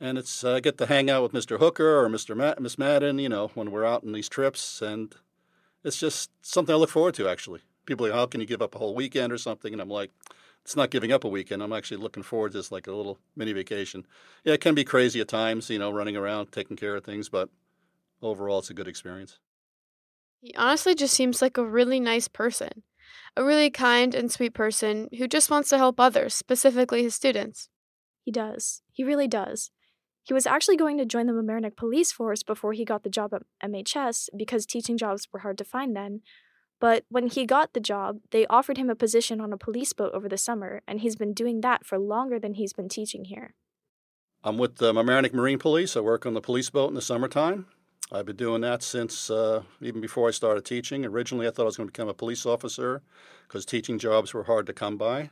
and 0.00 0.18
it's 0.18 0.44
I 0.44 0.60
get 0.60 0.78
to 0.78 0.86
hang 0.86 1.08
out 1.10 1.22
with 1.22 1.32
Mr. 1.32 1.58
Hooker 1.58 2.04
or 2.04 2.08
Mr. 2.08 2.36
Ma- 2.36 2.60
Miss 2.60 2.78
Madden, 2.78 3.18
you 3.18 3.28
know, 3.28 3.48
when 3.54 3.70
we're 3.70 3.86
out 3.86 4.04
on 4.04 4.12
these 4.12 4.28
trips, 4.28 4.82
and 4.82 5.14
it's 5.82 5.98
just 5.98 6.30
something 6.42 6.74
I 6.74 6.78
look 6.78 6.90
forward 6.90 7.14
to. 7.14 7.28
Actually, 7.28 7.60
people 7.86 8.06
are 8.06 8.10
like, 8.10 8.18
"How 8.18 8.26
can 8.26 8.40
you 8.40 8.46
give 8.46 8.62
up 8.62 8.74
a 8.74 8.78
whole 8.78 8.94
weekend 8.94 9.32
or 9.32 9.38
something?" 9.38 9.72
And 9.72 9.80
I'm 9.80 9.90
like, 9.90 10.10
"It's 10.64 10.76
not 10.76 10.90
giving 10.90 11.12
up 11.12 11.24
a 11.24 11.28
weekend. 11.28 11.62
I'm 11.62 11.72
actually 11.72 11.98
looking 11.98 12.22
forward 12.22 12.52
to 12.52 12.58
this 12.58 12.72
like 12.72 12.86
a 12.86 12.92
little 12.92 13.18
mini 13.36 13.52
vacation. 13.52 14.06
Yeah, 14.44 14.54
it 14.54 14.60
can 14.60 14.74
be 14.74 14.84
crazy 14.84 15.20
at 15.20 15.28
times, 15.28 15.68
you 15.68 15.78
know, 15.78 15.90
running 15.90 16.16
around 16.16 16.52
taking 16.52 16.76
care 16.76 16.96
of 16.96 17.04
things, 17.04 17.28
but 17.28 17.50
overall, 18.22 18.60
it's 18.60 18.70
a 18.70 18.74
good 18.74 18.88
experience." 18.88 19.38
He 20.40 20.54
honestly 20.56 20.94
just 20.94 21.14
seems 21.14 21.40
like 21.40 21.56
a 21.56 21.64
really 21.64 22.00
nice 22.00 22.28
person, 22.28 22.82
a 23.36 23.44
really 23.44 23.70
kind 23.70 24.14
and 24.14 24.30
sweet 24.30 24.54
person 24.54 25.08
who 25.16 25.26
just 25.26 25.50
wants 25.50 25.68
to 25.70 25.78
help 25.78 25.98
others, 25.98 26.34
specifically 26.34 27.02
his 27.02 27.14
students. 27.14 27.68
He 28.24 28.30
does. 28.30 28.82
He 28.92 29.04
really 29.04 29.28
does. 29.28 29.70
He 30.22 30.32
was 30.32 30.46
actually 30.46 30.78
going 30.78 30.96
to 30.96 31.04
join 31.04 31.26
the 31.26 31.34
Mamaroneck 31.34 31.76
police 31.76 32.10
force 32.10 32.42
before 32.42 32.72
he 32.72 32.86
got 32.86 33.02
the 33.02 33.10
job 33.10 33.34
at 33.34 33.42
MHS 33.62 34.30
because 34.34 34.64
teaching 34.64 34.96
jobs 34.96 35.28
were 35.30 35.40
hard 35.40 35.58
to 35.58 35.64
find 35.64 35.94
then. 35.94 36.22
But 36.80 37.04
when 37.08 37.28
he 37.28 37.46
got 37.46 37.72
the 37.72 37.80
job, 37.80 38.20
they 38.30 38.46
offered 38.46 38.76
him 38.76 38.90
a 38.90 38.94
position 38.94 39.40
on 39.40 39.52
a 39.52 39.56
police 39.56 39.92
boat 39.92 40.12
over 40.12 40.28
the 40.28 40.36
summer, 40.36 40.82
and 40.86 41.00
he's 41.00 41.16
been 41.16 41.32
doing 41.32 41.60
that 41.62 41.86
for 41.86 41.98
longer 41.98 42.38
than 42.38 42.54
he's 42.54 42.72
been 42.72 42.88
teaching 42.88 43.26
here. 43.26 43.54
I'm 44.42 44.58
with 44.58 44.76
the 44.76 44.92
Mamaroneck 44.92 45.32
Marine 45.32 45.58
Police. 45.58 45.96
I 45.96 46.00
work 46.00 46.26
on 46.26 46.34
the 46.34 46.40
police 46.40 46.68
boat 46.68 46.88
in 46.88 46.94
the 46.94 47.02
summertime. 47.02 47.66
I've 48.12 48.26
been 48.26 48.36
doing 48.36 48.60
that 48.60 48.82
since 48.82 49.30
uh, 49.30 49.62
even 49.80 50.00
before 50.00 50.28
I 50.28 50.32
started 50.32 50.64
teaching. 50.64 51.06
Originally, 51.06 51.46
I 51.46 51.50
thought 51.50 51.62
I 51.62 51.66
was 51.66 51.76
going 51.78 51.88
to 51.88 51.92
become 51.92 52.08
a 52.08 52.14
police 52.14 52.44
officer 52.44 53.02
because 53.48 53.64
teaching 53.64 53.98
jobs 53.98 54.34
were 54.34 54.44
hard 54.44 54.66
to 54.66 54.74
come 54.74 54.98
by. 54.98 55.30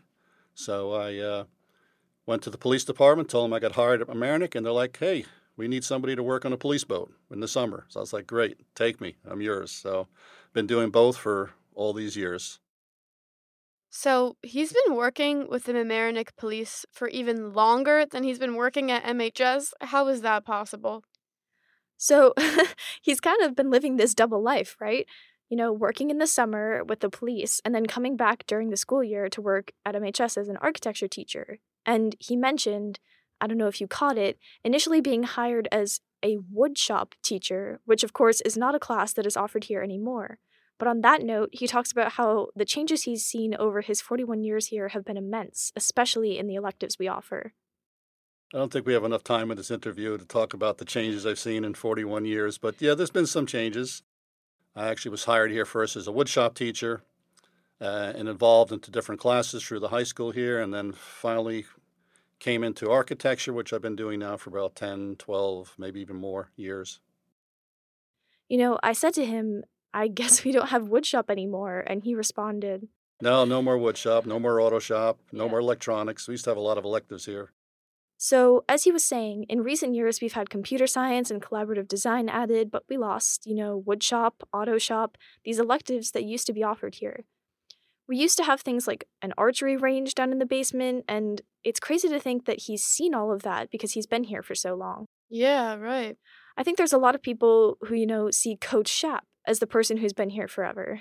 So 0.54 0.92
I 0.92 1.18
uh, 1.18 1.44
Went 2.25 2.42
to 2.42 2.50
the 2.50 2.58
police 2.58 2.84
department, 2.84 3.28
told 3.28 3.46
them 3.46 3.52
I 3.52 3.58
got 3.58 3.72
hired 3.72 4.00
at 4.00 4.06
Mamaroneck, 4.06 4.54
and 4.54 4.64
they're 4.64 4.72
like, 4.72 4.96
hey, 4.96 5.25
we 5.56 5.66
need 5.66 5.82
somebody 5.82 6.14
to 6.14 6.22
work 6.22 6.44
on 6.44 6.52
a 6.52 6.56
police 6.56 6.84
boat 6.84 7.12
in 7.32 7.40
the 7.40 7.49
summer. 7.49 7.84
So 7.88 7.99
I 7.99 8.02
was 8.02 8.12
like, 8.12 8.28
great, 8.28 8.58
take 8.76 9.00
me, 9.00 9.16
I'm 9.28 9.40
yours. 9.40 9.72
So 9.72 10.06
been 10.52 10.66
doing 10.66 10.90
both 10.90 11.16
for 11.16 11.50
all 11.75 11.92
these 11.92 12.16
years. 12.16 12.61
So 13.94 14.37
he's 14.42 14.73
been 14.73 14.97
working 14.97 15.49
with 15.50 15.64
the 15.64 15.75
Mamaroneck 15.75 16.28
police 16.38 16.87
for 16.90 17.09
even 17.09 17.52
longer 17.52 18.06
than 18.06 18.25
he's 18.25 18.38
been 18.38 18.56
working 18.56 18.90
at 18.90 19.04
MHS. 19.04 19.73
How 19.82 20.09
is 20.09 20.23
that 20.23 20.47
possible? 20.47 21.04
So 21.99 22.32
he's 23.02 23.21
kind 23.21 23.42
of 23.42 23.54
been 23.54 23.71
living 23.71 23.97
this 23.97 24.14
double 24.14 24.42
life, 24.42 24.76
right? 24.80 25.06
You 25.50 25.59
know, 25.59 25.75
working 25.75 26.09
in 26.09 26.16
the 26.16 26.26
summer 26.26 26.82
with 26.82 27.00
the 27.00 27.11
police 27.11 27.61
and 27.66 27.75
then 27.75 27.85
coming 27.85 28.16
back 28.16 28.47
during 28.47 28.71
the 28.71 28.78
school 28.78 29.04
year 29.04 29.28
to 29.28 29.42
work 29.42 29.73
at 29.85 29.94
MHS 29.94 30.38
as 30.38 30.49
an 30.49 30.56
architecture 30.62 31.06
teacher. 31.06 31.59
And 31.85 32.16
he 32.18 32.35
mentioned, 32.35 32.99
I 33.42 33.49
don't 33.49 33.58
know 33.58 33.66
if 33.66 33.80
you 33.80 33.88
caught 33.88 34.16
it, 34.16 34.38
initially 34.64 35.00
being 35.00 35.25
hired 35.25 35.66
as 35.72 36.00
a 36.22 36.38
woodshop 36.54 37.12
teacher, 37.25 37.80
which 37.84 38.04
of 38.04 38.12
course 38.12 38.40
is 38.42 38.56
not 38.56 38.76
a 38.76 38.78
class 38.78 39.12
that 39.14 39.26
is 39.26 39.37
offered 39.37 39.64
here 39.64 39.82
anymore. 39.82 40.38
But 40.78 40.87
on 40.87 41.00
that 41.00 41.22
note, 41.22 41.50
he 41.52 41.66
talks 41.66 41.90
about 41.90 42.12
how 42.12 42.49
the 42.54 42.64
changes 42.64 43.02
he's 43.02 43.25
seen 43.25 43.56
over 43.56 43.80
his 43.80 44.00
41 44.00 44.44
years 44.44 44.66
here 44.66 44.88
have 44.88 45.04
been 45.04 45.16
immense, 45.16 45.72
especially 45.75 46.38
in 46.38 46.46
the 46.46 46.54
electives 46.54 47.00
we 47.00 47.08
offer. 47.08 47.52
I 48.54 48.58
don't 48.58 48.72
think 48.72 48.87
we 48.87 48.92
have 48.92 49.04
enough 49.04 49.25
time 49.25 49.50
in 49.50 49.56
this 49.56 49.70
interview 49.70 50.16
to 50.16 50.25
talk 50.25 50.54
about 50.54 50.78
the 50.78 50.84
changes 50.84 51.26
I've 51.26 51.38
seen 51.38 51.64
in 51.64 51.75
41 51.75 52.25
years, 52.25 52.58
but 52.58 52.80
yeah, 52.80 52.94
there's 52.94 53.11
been 53.11 53.26
some 53.26 53.46
changes. 53.46 54.02
I 54.76 54.87
actually 54.88 55.11
was 55.11 55.25
hired 55.25 55.50
here 55.50 55.64
first 55.64 55.96
as 55.96 56.06
a 56.06 56.12
woodshop 56.12 56.54
teacher, 56.54 57.02
uh, 57.80 58.12
and 58.14 58.28
involved 58.28 58.70
into 58.70 58.92
different 58.92 59.20
classes 59.20 59.64
through 59.64 59.80
the 59.80 59.88
high 59.88 60.04
school 60.04 60.30
here, 60.30 60.61
and 60.61 60.72
then 60.72 60.92
finally 60.92 61.64
came 62.42 62.64
into 62.64 62.90
architecture, 62.90 63.52
which 63.52 63.72
I've 63.72 63.80
been 63.80 63.94
doing 63.94 64.18
now 64.18 64.37
for 64.37 64.50
about 64.50 64.75
10, 64.75 65.14
12, 65.16 65.76
maybe 65.78 66.00
even 66.00 66.16
more 66.16 66.50
years. 66.56 66.99
You 68.49 68.58
know, 68.58 68.80
I 68.82 68.94
said 68.94 69.14
to 69.14 69.25
him, 69.25 69.62
I 69.94 70.08
guess 70.18 70.44
we 70.44 70.50
don't 70.50 70.68
have 70.70 70.82
woodshop 70.82 71.30
anymore. 71.30 71.84
And 71.87 72.02
he 72.02 72.16
responded, 72.16 72.88
No, 73.20 73.44
no 73.44 73.62
more 73.62 73.78
woodshop, 73.78 74.26
no 74.26 74.40
more 74.40 74.61
auto 74.61 74.80
shop, 74.80 75.20
no 75.30 75.44
yeah. 75.44 75.50
more 75.50 75.61
electronics. 75.61 76.26
We 76.26 76.32
used 76.32 76.44
to 76.44 76.50
have 76.50 76.56
a 76.56 76.61
lot 76.61 76.78
of 76.78 76.84
electives 76.84 77.26
here. 77.26 77.52
So, 78.18 78.64
as 78.68 78.84
he 78.84 78.92
was 78.92 79.04
saying, 79.04 79.46
in 79.49 79.62
recent 79.62 79.94
years 79.94 80.20
we've 80.20 80.32
had 80.32 80.50
computer 80.50 80.87
science 80.87 81.30
and 81.30 81.42
collaborative 81.42 81.88
design 81.88 82.28
added, 82.28 82.70
but 82.70 82.84
we 82.88 82.96
lost, 82.96 83.46
you 83.46 83.54
know, 83.54 83.82
woodshop, 83.87 84.32
auto 84.52 84.78
shop, 84.78 85.16
these 85.44 85.58
electives 85.58 86.11
that 86.12 86.25
used 86.25 86.46
to 86.46 86.52
be 86.52 86.62
offered 86.62 86.96
here. 86.96 87.25
We 88.09 88.16
used 88.16 88.37
to 88.38 88.44
have 88.44 88.61
things 88.61 88.87
like 88.87 89.06
an 89.23 89.32
archery 89.38 89.76
range 89.76 90.14
down 90.14 90.32
in 90.32 90.38
the 90.38 90.47
basement, 90.47 91.04
and 91.09 91.40
it's 91.64 91.80
crazy 91.80 92.09
to 92.09 92.21
think 92.21 92.47
that 92.47 92.62
he's 92.62 92.85
seen 92.85 93.14
all 93.14 93.32
of 93.32 93.42
that 93.42 93.71
because 93.71 93.92
he's 93.92 94.06
been 94.06 94.25
here 94.25 94.42
for 94.42 94.54
so 94.54 94.75
long. 94.75 95.06
Yeah, 95.30 95.76
right. 95.76 96.16
I 96.56 96.62
think 96.62 96.76
there's 96.76 96.92
a 96.92 96.99
lot 96.99 97.14
of 97.14 97.23
people 97.23 97.78
who, 97.82 97.94
you 97.94 98.06
know, 98.06 98.30
see 98.30 98.56
Coach 98.56 98.88
Shap 98.88 99.25
as 99.47 99.59
the 99.59 99.66
person 99.66 99.99
who's 99.99 100.12
been 100.12 100.30
here 100.30 100.49
forever. 100.49 101.00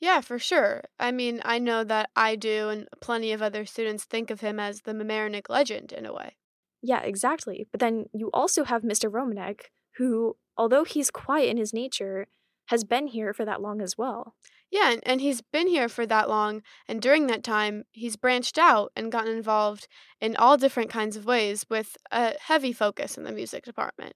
Yeah, 0.00 0.20
for 0.20 0.38
sure. 0.38 0.82
I 0.98 1.10
mean, 1.10 1.40
I 1.44 1.58
know 1.58 1.82
that 1.84 2.10
I 2.14 2.36
do, 2.36 2.68
and 2.68 2.88
plenty 3.00 3.32
of 3.32 3.42
other 3.42 3.64
students 3.64 4.04
think 4.04 4.30
of 4.30 4.40
him 4.40 4.60
as 4.60 4.82
the 4.82 4.92
Mamaroneck 4.92 5.48
legend 5.48 5.92
in 5.92 6.06
a 6.06 6.12
way. 6.12 6.36
Yeah, 6.82 7.00
exactly. 7.00 7.66
But 7.70 7.80
then 7.80 8.06
you 8.12 8.30
also 8.32 8.64
have 8.64 8.82
Mr. 8.82 9.10
Romanek, 9.10 9.62
who, 9.96 10.36
although 10.56 10.84
he's 10.84 11.10
quiet 11.10 11.48
in 11.48 11.56
his 11.56 11.72
nature, 11.72 12.28
has 12.66 12.84
been 12.84 13.08
here 13.08 13.32
for 13.32 13.44
that 13.44 13.62
long 13.62 13.80
as 13.80 13.96
well. 13.96 14.34
Yeah, 14.70 14.90
and, 14.92 15.02
and 15.06 15.20
he's 15.20 15.42
been 15.42 15.68
here 15.68 15.88
for 15.88 16.06
that 16.06 16.28
long, 16.28 16.62
and 16.88 17.00
during 17.00 17.28
that 17.28 17.44
time, 17.44 17.84
he's 17.92 18.16
branched 18.16 18.58
out 18.58 18.92
and 18.96 19.12
gotten 19.12 19.36
involved 19.36 19.86
in 20.20 20.36
all 20.36 20.56
different 20.56 20.90
kinds 20.90 21.16
of 21.16 21.24
ways 21.24 21.64
with 21.70 21.96
a 22.10 22.34
heavy 22.40 22.72
focus 22.72 23.16
in 23.16 23.24
the 23.24 23.32
music 23.32 23.64
department. 23.64 24.14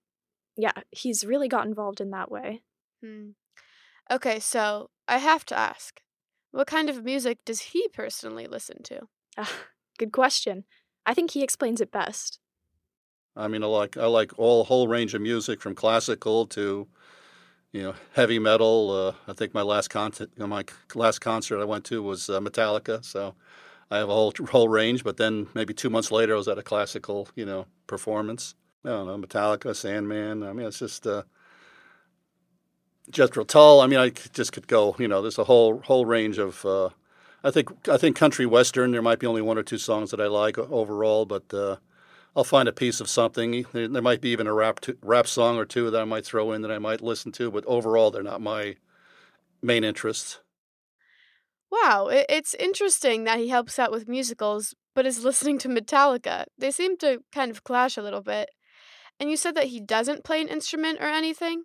Yeah, 0.57 0.83
he's 0.91 1.25
really 1.25 1.49
got 1.49 1.67
involved 1.67 2.01
in 2.01 2.11
that 2.11 2.31
way. 2.31 2.63
Hmm. 3.03 3.31
Okay, 4.11 4.41
so 4.41 4.91
I 5.07 5.19
have 5.19 5.45
to 5.47 5.59
ask 5.59 6.03
what 6.51 6.67
kind 6.67 6.91
of 6.91 7.05
music 7.05 7.45
does 7.45 7.61
he 7.61 7.89
personally 7.89 8.47
listen 8.47 8.83
to? 8.85 9.09
Uh, 9.39 9.47
good 9.99 10.13
question. 10.13 10.65
I 11.07 11.15
think 11.15 11.31
he 11.31 11.45
explains 11.45 11.81
it 11.81 11.93
best. 11.93 12.41
I 13.37 13.49
mean, 13.49 13.63
I 13.63 13.67
like 13.67 13.97
I 13.97 14.07
like 14.07 14.39
all 14.39 14.65
whole 14.65 14.89
range 14.89 15.15
of 15.15 15.23
music 15.23 15.61
from 15.61 15.75
classical 15.75 16.47
to 16.49 16.89
you 17.73 17.83
know, 17.83 17.95
heavy 18.15 18.39
metal. 18.39 18.91
Uh, 18.91 19.31
I 19.31 19.35
think 19.35 19.55
my 19.55 19.63
last 19.63 19.89
concert, 19.89 20.31
my 20.39 20.65
last 20.95 21.21
concert 21.21 21.61
I 21.61 21.65
went 21.65 21.85
to 21.87 22.03
was 22.03 22.29
uh, 22.29 22.41
Metallica. 22.41 23.05
So 23.05 23.35
I 23.91 23.99
have 23.99 24.09
a 24.09 24.13
whole 24.13 24.33
whole 24.51 24.69
range. 24.69 25.05
But 25.05 25.17
then 25.17 25.49
maybe 25.55 25.75
two 25.75 25.91
months 25.91 26.11
later, 26.11 26.35
I 26.35 26.39
was 26.39 26.49
at 26.49 26.59
a 26.59 26.63
classical, 26.63 27.29
you 27.35 27.47
know, 27.47 27.67
performance. 27.87 28.55
I 28.85 28.89
don't 28.89 29.07
know, 29.07 29.19
Metallica, 29.19 29.77
Sandman. 29.77 30.43
I 30.43 30.53
mean, 30.53 30.67
it's 30.67 30.79
just 30.79 31.07
uh, 31.07 31.25
Jethro 33.11 33.45
Tull. 33.45 33.81
I 33.81 33.87
mean, 33.87 33.99
I 33.99 34.11
just 34.11 34.53
could 34.53 34.67
go. 34.67 34.97
You 34.99 35.09
know, 35.09 35.23
there's 35.23 35.39
a 35.39 35.45
whole 35.45 35.81
whole 35.81 36.07
range 36.07 36.39
of. 36.39 36.65
Uh, 36.65 36.91
I 37.43 37.51
think 37.51 37.89
I 37.89 37.97
think 37.97 38.17
country 38.17 38.47
western. 38.47 38.91
There 38.91 39.03
might 39.03 39.19
be 39.19 39.27
only 39.27 39.43
one 39.43 39.59
or 39.59 39.63
two 39.63 39.79
songs 39.79 40.11
that 40.11 40.21
I 40.21 40.27
like 40.27 40.59
overall, 40.59 41.25
but 41.25 41.53
uh, 41.55 41.77
I'll 42.37 42.45
find 42.45 42.69
a 42.69 42.73
piece 42.73 43.01
of 43.01 43.09
something. 43.09 43.67
There, 43.73 43.89
there 43.89 44.03
might 44.03 44.21
be 44.21 44.31
even 44.31 44.47
a 44.47 44.55
rap 44.55 44.81
to, 44.81 44.97
rap 45.03 45.27
song 45.27 45.57
or 45.59 45.65
two 45.65 45.91
that 45.91 46.01
I 46.01 46.05
might 46.05 46.25
throw 46.25 46.53
in 46.53 46.63
that 46.63 46.71
I 46.71 46.79
might 46.79 47.01
listen 47.01 47.33
to, 47.33 47.51
but 47.51 47.65
overall, 47.67 48.11
they're 48.11 48.23
not 48.23 48.41
my 48.41 48.77
main 49.63 49.85
interests. 49.85 50.41
Wow, 51.71 52.09
it's 52.11 52.55
interesting 52.55 53.25
that 53.25 53.39
he 53.39 53.49
helps 53.49 53.79
out 53.79 53.93
with 53.93 54.09
musicals, 54.09 54.75
but 54.95 55.07
is 55.07 55.25
listening 55.25 55.59
to 55.59 55.69
Metallica. 55.69 56.45
They 56.59 56.71
seem 56.71 56.97
to 56.99 57.23
kind 57.33 57.51
of 57.51 57.65
clash 57.65 57.97
a 57.97 58.03
little 58.03 58.23
bit. 58.23 58.51
And 59.19 59.31
you 59.31 59.37
said 59.37 59.55
that 59.55 59.67
he 59.67 59.81
doesn't 59.81 60.25
play 60.25 60.41
an 60.41 60.49
instrument 60.49 60.99
or 61.01 61.07
anything? 61.07 61.65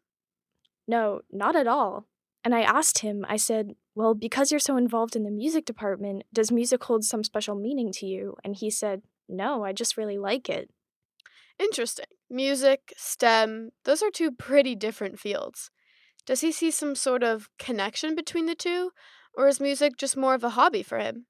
No, 0.87 1.21
not 1.31 1.55
at 1.55 1.67
all. 1.67 2.05
And 2.43 2.53
I 2.53 2.61
asked 2.61 2.99
him, 2.99 3.25
I 3.27 3.37
said, 3.37 3.71
Well, 3.95 4.13
because 4.13 4.51
you're 4.51 4.59
so 4.59 4.77
involved 4.77 5.15
in 5.15 5.23
the 5.23 5.31
music 5.31 5.65
department, 5.65 6.23
does 6.31 6.51
music 6.51 6.83
hold 6.83 7.03
some 7.03 7.23
special 7.23 7.55
meaning 7.55 7.91
to 7.93 8.05
you? 8.05 8.35
And 8.43 8.55
he 8.55 8.69
said, 8.69 9.01
No, 9.27 9.63
I 9.63 9.73
just 9.73 9.97
really 9.97 10.17
like 10.17 10.49
it. 10.49 10.69
Interesting. 11.59 12.05
Music, 12.29 12.93
STEM, 12.97 13.71
those 13.85 14.01
are 14.01 14.11
two 14.11 14.31
pretty 14.31 14.75
different 14.75 15.19
fields. 15.19 15.69
Does 16.25 16.41
he 16.41 16.51
see 16.51 16.71
some 16.71 16.95
sort 16.95 17.23
of 17.23 17.49
connection 17.59 18.15
between 18.15 18.45
the 18.45 18.55
two? 18.55 18.91
Or 19.37 19.47
is 19.47 19.59
music 19.59 19.97
just 19.97 20.17
more 20.17 20.33
of 20.33 20.43
a 20.43 20.51
hobby 20.51 20.81
for 20.81 20.97
him? 20.97 21.25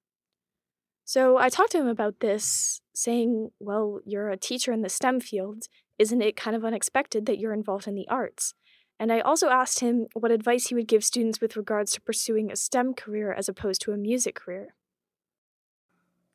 So 1.03 1.37
I 1.37 1.49
talked 1.49 1.71
to 1.73 1.79
him 1.79 1.87
about 1.87 2.19
this, 2.19 2.81
saying, 2.93 3.49
Well, 3.59 3.99
you're 4.05 4.29
a 4.29 4.37
teacher 4.37 4.71
in 4.71 4.81
the 4.81 4.89
STEM 4.89 5.19
field. 5.19 5.65
Isn't 5.99 6.21
it 6.21 6.35
kind 6.35 6.55
of 6.55 6.65
unexpected 6.65 7.25
that 7.25 7.39
you're 7.39 7.53
involved 7.53 7.87
in 7.87 7.95
the 7.95 8.07
arts? 8.07 8.53
And 8.99 9.11
I 9.11 9.19
also 9.19 9.49
asked 9.49 9.79
him 9.79 10.07
what 10.13 10.31
advice 10.31 10.67
he 10.67 10.75
would 10.75 10.87
give 10.87 11.03
students 11.03 11.41
with 11.41 11.57
regards 11.57 11.91
to 11.91 12.01
pursuing 12.01 12.51
a 12.51 12.55
STEM 12.55 12.93
career 12.93 13.33
as 13.33 13.49
opposed 13.49 13.81
to 13.81 13.91
a 13.91 13.97
music 13.97 14.35
career. 14.35 14.75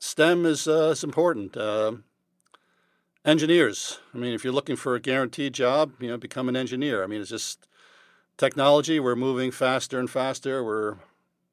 STEM 0.00 0.46
is, 0.46 0.66
uh, 0.66 0.88
is 0.88 1.04
important. 1.04 1.56
Uh, 1.56 1.92
engineers. 3.24 3.98
I 4.14 4.18
mean, 4.18 4.32
if 4.32 4.44
you're 4.44 4.52
looking 4.52 4.76
for 4.76 4.94
a 4.94 5.00
guaranteed 5.00 5.52
job, 5.52 5.92
you 6.00 6.08
know, 6.08 6.16
become 6.16 6.48
an 6.48 6.56
engineer. 6.56 7.04
I 7.04 7.06
mean, 7.06 7.20
it's 7.20 7.30
just 7.30 7.68
technology. 8.36 8.98
We're 8.98 9.14
moving 9.14 9.50
faster 9.50 9.98
and 9.98 10.08
faster. 10.08 10.64
We're 10.64 10.96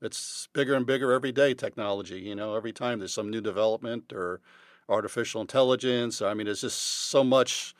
it's 0.01 0.47
bigger 0.53 0.75
and 0.75 0.85
bigger 0.85 1.11
every 1.11 1.31
day. 1.31 1.53
Technology. 1.53 2.19
You 2.21 2.35
know, 2.35 2.55
every 2.55 2.71
time 2.71 2.99
there's 2.99 3.13
some 3.13 3.29
new 3.29 3.41
development 3.41 4.13
or 4.13 4.39
artificial 4.87 5.41
intelligence. 5.41 6.21
I 6.21 6.33
mean, 6.33 6.45
there's 6.45 6.61
just 6.61 6.79
so 6.79 7.23
much 7.23 7.75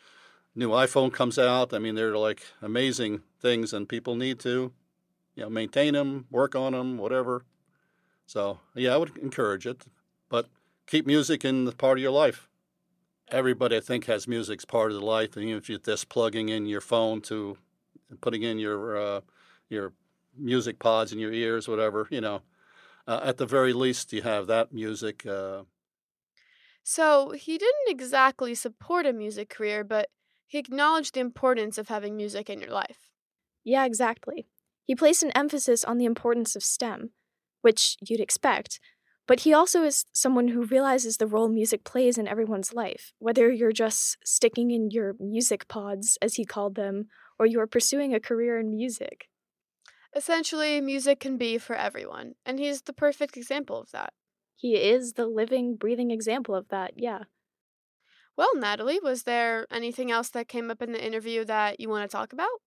new 0.54 0.70
iPhone 0.70 1.14
comes 1.14 1.40
out. 1.40 1.74
I 1.74 1.80
mean, 1.80 1.96
they're 1.96 2.18
like 2.18 2.42
amazing 2.62 3.22
things, 3.40 3.72
and 3.72 3.88
people 3.88 4.16
need 4.16 4.40
to, 4.40 4.74
you 5.36 5.44
know, 5.44 5.50
maintain 5.50 5.94
them, 5.94 6.26
work 6.30 6.56
on 6.56 6.74
them, 6.74 6.98
whatever. 6.98 7.46
So 8.26 8.60
yeah, 8.76 8.94
I 8.94 8.98
would 8.98 9.18
encourage 9.18 9.66
it, 9.66 9.86
but 10.28 10.50
keep 10.88 11.06
music 11.06 11.46
in 11.46 11.66
the 11.66 11.72
part 11.72 11.98
of 11.98 12.02
your 12.02 12.12
life. 12.12 12.48
Everybody, 13.30 13.78
I 13.78 13.82
think, 13.82 14.06
has 14.06 14.28
music's 14.28 14.66
part 14.66 14.92
of 14.92 15.00
the 15.00 15.06
life, 15.06 15.36
and 15.36 15.46
even 15.46 15.58
if 15.58 15.70
you're 15.70 15.80
just 15.80 16.10
plugging 16.10 16.50
in 16.50 16.66
your 16.66 16.82
phone 16.82 17.22
to 17.22 17.58
putting 18.22 18.44
in 18.44 18.58
your 18.58 18.98
uh, 18.98 19.22
your 19.70 19.94
music 20.36 20.80
pods 20.80 21.12
in 21.12 21.20
your 21.20 21.34
ears, 21.34 21.68
whatever, 21.68 22.08
you 22.10 22.22
know, 22.22 22.42
uh, 23.06 23.20
at 23.24 23.38
the 23.38 23.46
very 23.46 23.74
least, 23.74 24.14
you 24.14 24.22
have 24.22 24.48
that 24.48 24.72
music. 24.72 25.26
Uh, 25.26 25.64
so 26.84 27.32
he 27.32 27.58
didn't 27.58 27.90
exactly 27.90 28.56
support 28.56 29.06
a 29.06 29.12
music 29.12 29.50
career, 29.50 29.84
but 29.84 30.10
he 30.46 30.58
acknowledged 30.58 31.16
the 31.16 31.20
importance 31.20 31.78
of 31.78 31.90
having 31.90 32.16
music 32.16 32.50
in 32.50 32.62
your 32.62 32.72
life. 32.72 33.12
Yeah, 33.66 33.86
exactly. 33.86 34.48
He 34.86 34.96
placed 34.96 35.22
an 35.22 35.32
emphasis 35.32 35.84
on 35.84 35.98
the 35.98 36.06
importance 36.06 36.56
of 36.56 36.64
STEM, 36.64 37.10
which 37.62 37.98
you'd 38.08 38.22
expect, 38.22 38.80
but 39.28 39.42
he 39.42 39.54
also 39.54 39.84
is 39.84 40.06
someone 40.14 40.50
who 40.50 40.64
realizes 40.64 41.18
the 41.18 41.28
role 41.28 41.50
music 41.50 41.84
plays 41.84 42.18
in 42.18 42.28
everyone's 42.28 42.74
life, 42.74 43.14
whether 43.20 43.52
you're 43.52 43.74
just 43.74 44.18
sticking 44.24 44.72
in 44.72 44.90
your 44.90 45.16
music 45.20 45.68
pods, 45.68 46.18
as 46.22 46.36
he 46.36 46.46
called 46.46 46.76
them, 46.76 47.08
or 47.38 47.46
you 47.46 47.60
are 47.60 47.68
pursuing 47.68 48.16
a 48.16 48.20
career 48.20 48.58
in 48.60 48.72
music. 48.72 49.28
Essentially, 50.16 50.82
music 50.82 51.20
can 51.20 51.38
be 51.38 51.58
for 51.58 51.76
everyone, 51.76 52.34
and 52.46 52.58
he's 52.58 52.82
the 52.82 52.94
perfect 52.94 53.38
example 53.38 53.80
of 53.80 53.92
that. 53.92 54.14
He 54.56 54.76
is 54.76 55.14
the 55.14 55.28
living, 55.28 55.76
breathing 55.76 56.10
example 56.10 56.56
of 56.56 56.70
that, 56.70 56.94
yeah. 56.96 57.26
Well, 58.38 58.56
Natalie, 58.56 59.00
was 59.00 59.24
there 59.24 59.68
anything 59.70 60.12
else 60.12 60.30
that 60.30 60.48
came 60.48 60.72
up 60.72 60.82
in 60.82 60.92
the 60.92 61.06
interview 61.06 61.44
that 61.46 61.80
you 61.80 61.90
want 61.90 62.10
to 62.10 62.16
talk 62.16 62.34
about? 62.34 62.62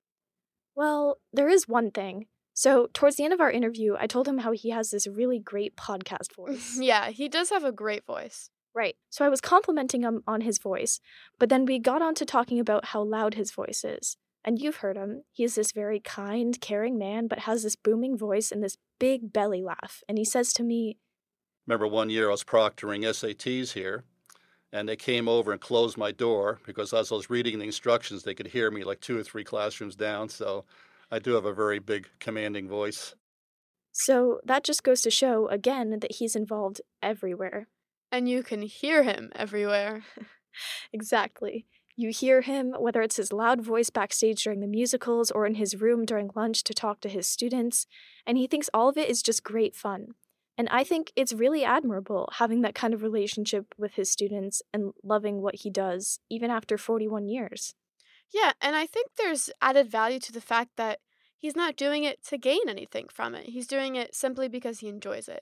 Well, 0.77 1.19
there 1.33 1.49
is 1.49 1.69
one 1.69 1.91
thing. 1.91 2.27
So, 2.55 2.89
towards 2.93 3.17
the 3.17 3.25
end 3.25 3.33
of 3.33 3.41
our 3.41 3.51
interview, 3.51 3.97
I 3.99 4.07
told 4.07 4.29
him 4.29 4.39
how 4.39 4.53
he 4.53 4.71
has 4.71 4.91
this 4.91 5.07
really 5.07 5.39
great 5.39 5.77
podcast 5.77 6.35
voice. 6.37 6.79
yeah, 6.79 7.11
he 7.11 7.29
does 7.29 7.51
have 7.51 7.65
a 7.65 7.73
great 7.73 8.05
voice. 8.05 8.51
Right. 8.75 8.97
So, 9.09 9.25
I 9.25 9.29
was 9.29 9.41
complimenting 9.41 10.03
him 10.03 10.23
on 10.27 10.43
his 10.43 10.59
voice, 10.59 11.01
but 11.39 11.49
then 11.49 11.65
we 11.65 11.79
got 11.79 12.03
on 12.03 12.15
to 12.17 12.25
talking 12.27 12.61
about 12.61 12.87
how 12.87 13.03
loud 13.03 13.35
his 13.35 13.51
voice 13.51 13.85
is. 13.85 14.17
And 14.45 14.59
you've 14.59 14.77
heard 14.77 14.97
him. 14.97 15.25
He's 15.33 15.55
this 15.55 15.71
very 15.71 16.01
kind, 16.01 16.59
caring 16.61 16.99
man, 16.99 17.27
but 17.29 17.41
has 17.41 17.63
this 17.63 17.77
booming 17.77 18.17
voice 18.17 18.51
and 18.51 18.63
this 18.65 18.79
big 18.99 19.35
belly 19.35 19.63
laugh. 19.63 20.03
And 20.09 20.17
he 20.17 20.25
says 20.25 20.55
to 20.55 20.63
me, 20.63 20.97
Remember 21.67 21.87
one 21.87 22.09
year 22.09 22.29
I 22.29 22.31
was 22.31 22.43
proctoring 22.43 23.03
SATs 23.03 23.73
here, 23.73 24.05
and 24.73 24.89
they 24.89 24.97
came 24.97 25.29
over 25.29 25.53
and 25.53 25.61
closed 25.61 25.99
my 25.99 26.11
door 26.11 26.59
because 26.67 26.93
as 26.95 27.13
I 27.13 27.17
was 27.17 27.29
reading 27.29 27.59
the 27.59 27.67
instructions, 27.67 28.23
they 28.23 28.35
could 28.35 28.49
hear 28.49 28.71
me 28.71 28.83
like 28.83 29.01
two 29.01 29.19
or 29.19 29.23
three 29.23 29.45
classrooms 29.45 29.95
down. 29.95 30.31
So 30.31 30.65
I 31.11 31.19
do 31.19 31.33
have 31.35 31.45
a 31.45 31.53
very 31.53 31.79
big, 31.79 32.09
commanding 32.21 32.69
voice. 32.69 33.15
So 33.93 34.41
that 34.45 34.63
just 34.63 34.85
goes 34.85 35.03
to 35.03 35.11
show, 35.11 35.49
again, 35.49 35.99
that 36.01 36.13
he's 36.13 36.37
involved 36.37 36.81
everywhere. 37.03 37.67
And 38.13 38.29
you 38.29 38.43
can 38.43 38.63
hear 38.63 39.03
him 39.03 39.31
everywhere. 39.35 40.05
exactly. 40.93 41.67
You 41.97 42.11
hear 42.11 42.41
him, 42.41 42.75
whether 42.79 43.03
it's 43.03 43.17
his 43.17 43.33
loud 43.33 43.61
voice 43.61 43.91
backstage 43.91 44.45
during 44.45 44.61
the 44.61 44.67
musicals 44.67 45.31
or 45.31 45.47
in 45.47 45.57
his 45.57 45.81
room 45.81 46.05
during 46.05 46.31
lunch 46.35 46.65
to 46.65 46.75
talk 46.75 47.01
to 47.01 47.09
his 47.09 47.29
students, 47.29 47.87
and 48.27 48.39
he 48.39 48.47
thinks 48.47 48.71
all 48.73 48.89
of 48.89 48.97
it 48.97 49.11
is 49.11 49.23
just 49.23 49.43
great 49.43 49.75
fun. 49.75 50.15
And 50.57 50.69
I 50.71 50.85
think 50.85 51.13
it's 51.17 51.33
really 51.33 51.65
admirable 51.65 52.29
having 52.35 52.63
that 52.63 52.75
kind 52.75 52.95
of 52.95 53.03
relationship 53.03 53.75
with 53.77 53.95
his 53.95 54.11
students 54.11 54.63
and 54.73 54.93
loving 55.03 55.43
what 55.43 55.57
he 55.57 55.71
does, 55.71 56.21
even 56.31 56.51
after 56.51 56.79
41 56.79 57.29
years. 57.29 57.75
Yeah, 58.33 58.53
and 58.61 58.77
I 58.77 58.87
think 58.87 59.09
there's 59.17 59.51
added 59.61 59.91
value 59.91 60.21
to 60.21 60.33
the 60.33 60.41
fact 60.41 60.71
that 60.77 61.01
he's 61.39 61.57
not 61.57 61.77
doing 61.77 62.05
it 62.05 62.25
to 62.27 62.39
gain 62.39 62.69
anything 62.69 63.07
from 63.11 63.35
it. 63.35 63.47
He's 63.47 63.67
doing 63.67 63.97
it 63.97 64.15
simply 64.15 64.49
because 64.49 64.81
he 64.81 64.89
enjoys 64.89 65.29
it. 65.29 65.41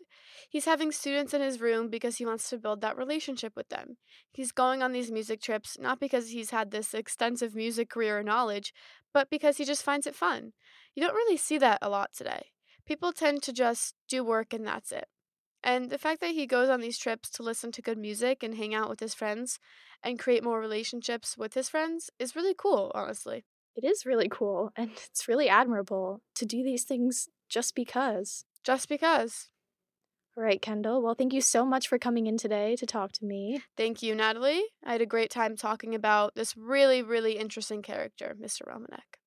He's 0.48 0.64
having 0.64 0.92
students 0.92 1.34
in 1.34 1.42
his 1.42 1.60
room 1.60 1.88
because 1.90 2.16
he 2.16 2.26
wants 2.26 2.48
to 2.50 2.58
build 2.58 2.80
that 2.80 2.96
relationship 2.96 3.52
with 3.56 3.68
them. 3.68 3.98
He's 4.32 4.52
going 4.52 4.82
on 4.82 4.92
these 4.92 5.10
music 5.10 5.42
trips 5.42 5.76
not 5.78 6.00
because 6.00 6.30
he's 6.30 6.50
had 6.50 6.70
this 6.70 6.94
extensive 6.94 7.54
music 7.54 7.90
career 7.90 8.18
or 8.18 8.22
knowledge, 8.22 8.72
but 9.12 9.28
because 9.28 9.58
he 9.58 9.64
just 9.64 9.82
finds 9.82 10.06
it 10.06 10.14
fun. 10.14 10.52
You 10.94 11.02
don't 11.02 11.14
really 11.14 11.36
see 11.36 11.58
that 11.58 11.78
a 11.82 11.88
lot 11.88 12.12
today 12.14 12.52
people 12.88 13.12
tend 13.12 13.42
to 13.42 13.52
just 13.52 13.94
do 14.08 14.24
work 14.24 14.54
and 14.54 14.66
that's 14.66 14.90
it. 14.90 15.06
And 15.62 15.90
the 15.90 15.98
fact 15.98 16.20
that 16.20 16.30
he 16.32 16.46
goes 16.46 16.68
on 16.68 16.80
these 16.80 16.98
trips 16.98 17.30
to 17.30 17.42
listen 17.42 17.72
to 17.72 17.82
good 17.82 17.98
music 17.98 18.42
and 18.42 18.54
hang 18.54 18.74
out 18.74 18.88
with 18.88 19.00
his 19.00 19.14
friends 19.14 19.58
and 20.02 20.18
create 20.18 20.44
more 20.44 20.60
relationships 20.60 21.36
with 21.36 21.54
his 21.54 21.68
friends 21.68 22.10
is 22.18 22.36
really 22.36 22.54
cool, 22.56 22.92
honestly. 22.94 23.44
It 23.74 23.84
is 23.84 24.04
really 24.06 24.28
cool, 24.28 24.72
and 24.76 24.90
it's 25.06 25.28
really 25.28 25.48
admirable 25.48 26.20
to 26.34 26.44
do 26.44 26.64
these 26.64 26.84
things 26.84 27.28
just 27.48 27.74
because. 27.74 28.44
Just 28.64 28.88
because. 28.88 29.50
All 30.36 30.44
right, 30.44 30.60
Kendall. 30.62 31.02
Well, 31.02 31.14
thank 31.14 31.32
you 31.32 31.40
so 31.40 31.64
much 31.64 31.88
for 31.88 31.98
coming 31.98 32.26
in 32.26 32.38
today 32.38 32.76
to 32.76 32.86
talk 32.86 33.12
to 33.12 33.24
me. 33.24 33.62
Thank 33.76 34.02
you, 34.02 34.14
Natalie. 34.14 34.62
I 34.84 34.92
had 34.92 35.00
a 35.00 35.06
great 35.06 35.30
time 35.30 35.56
talking 35.56 35.94
about 35.94 36.34
this 36.34 36.56
really, 36.56 37.02
really 37.02 37.32
interesting 37.38 37.82
character, 37.82 38.36
Mr. 38.40 38.62
Romanek. 38.62 39.18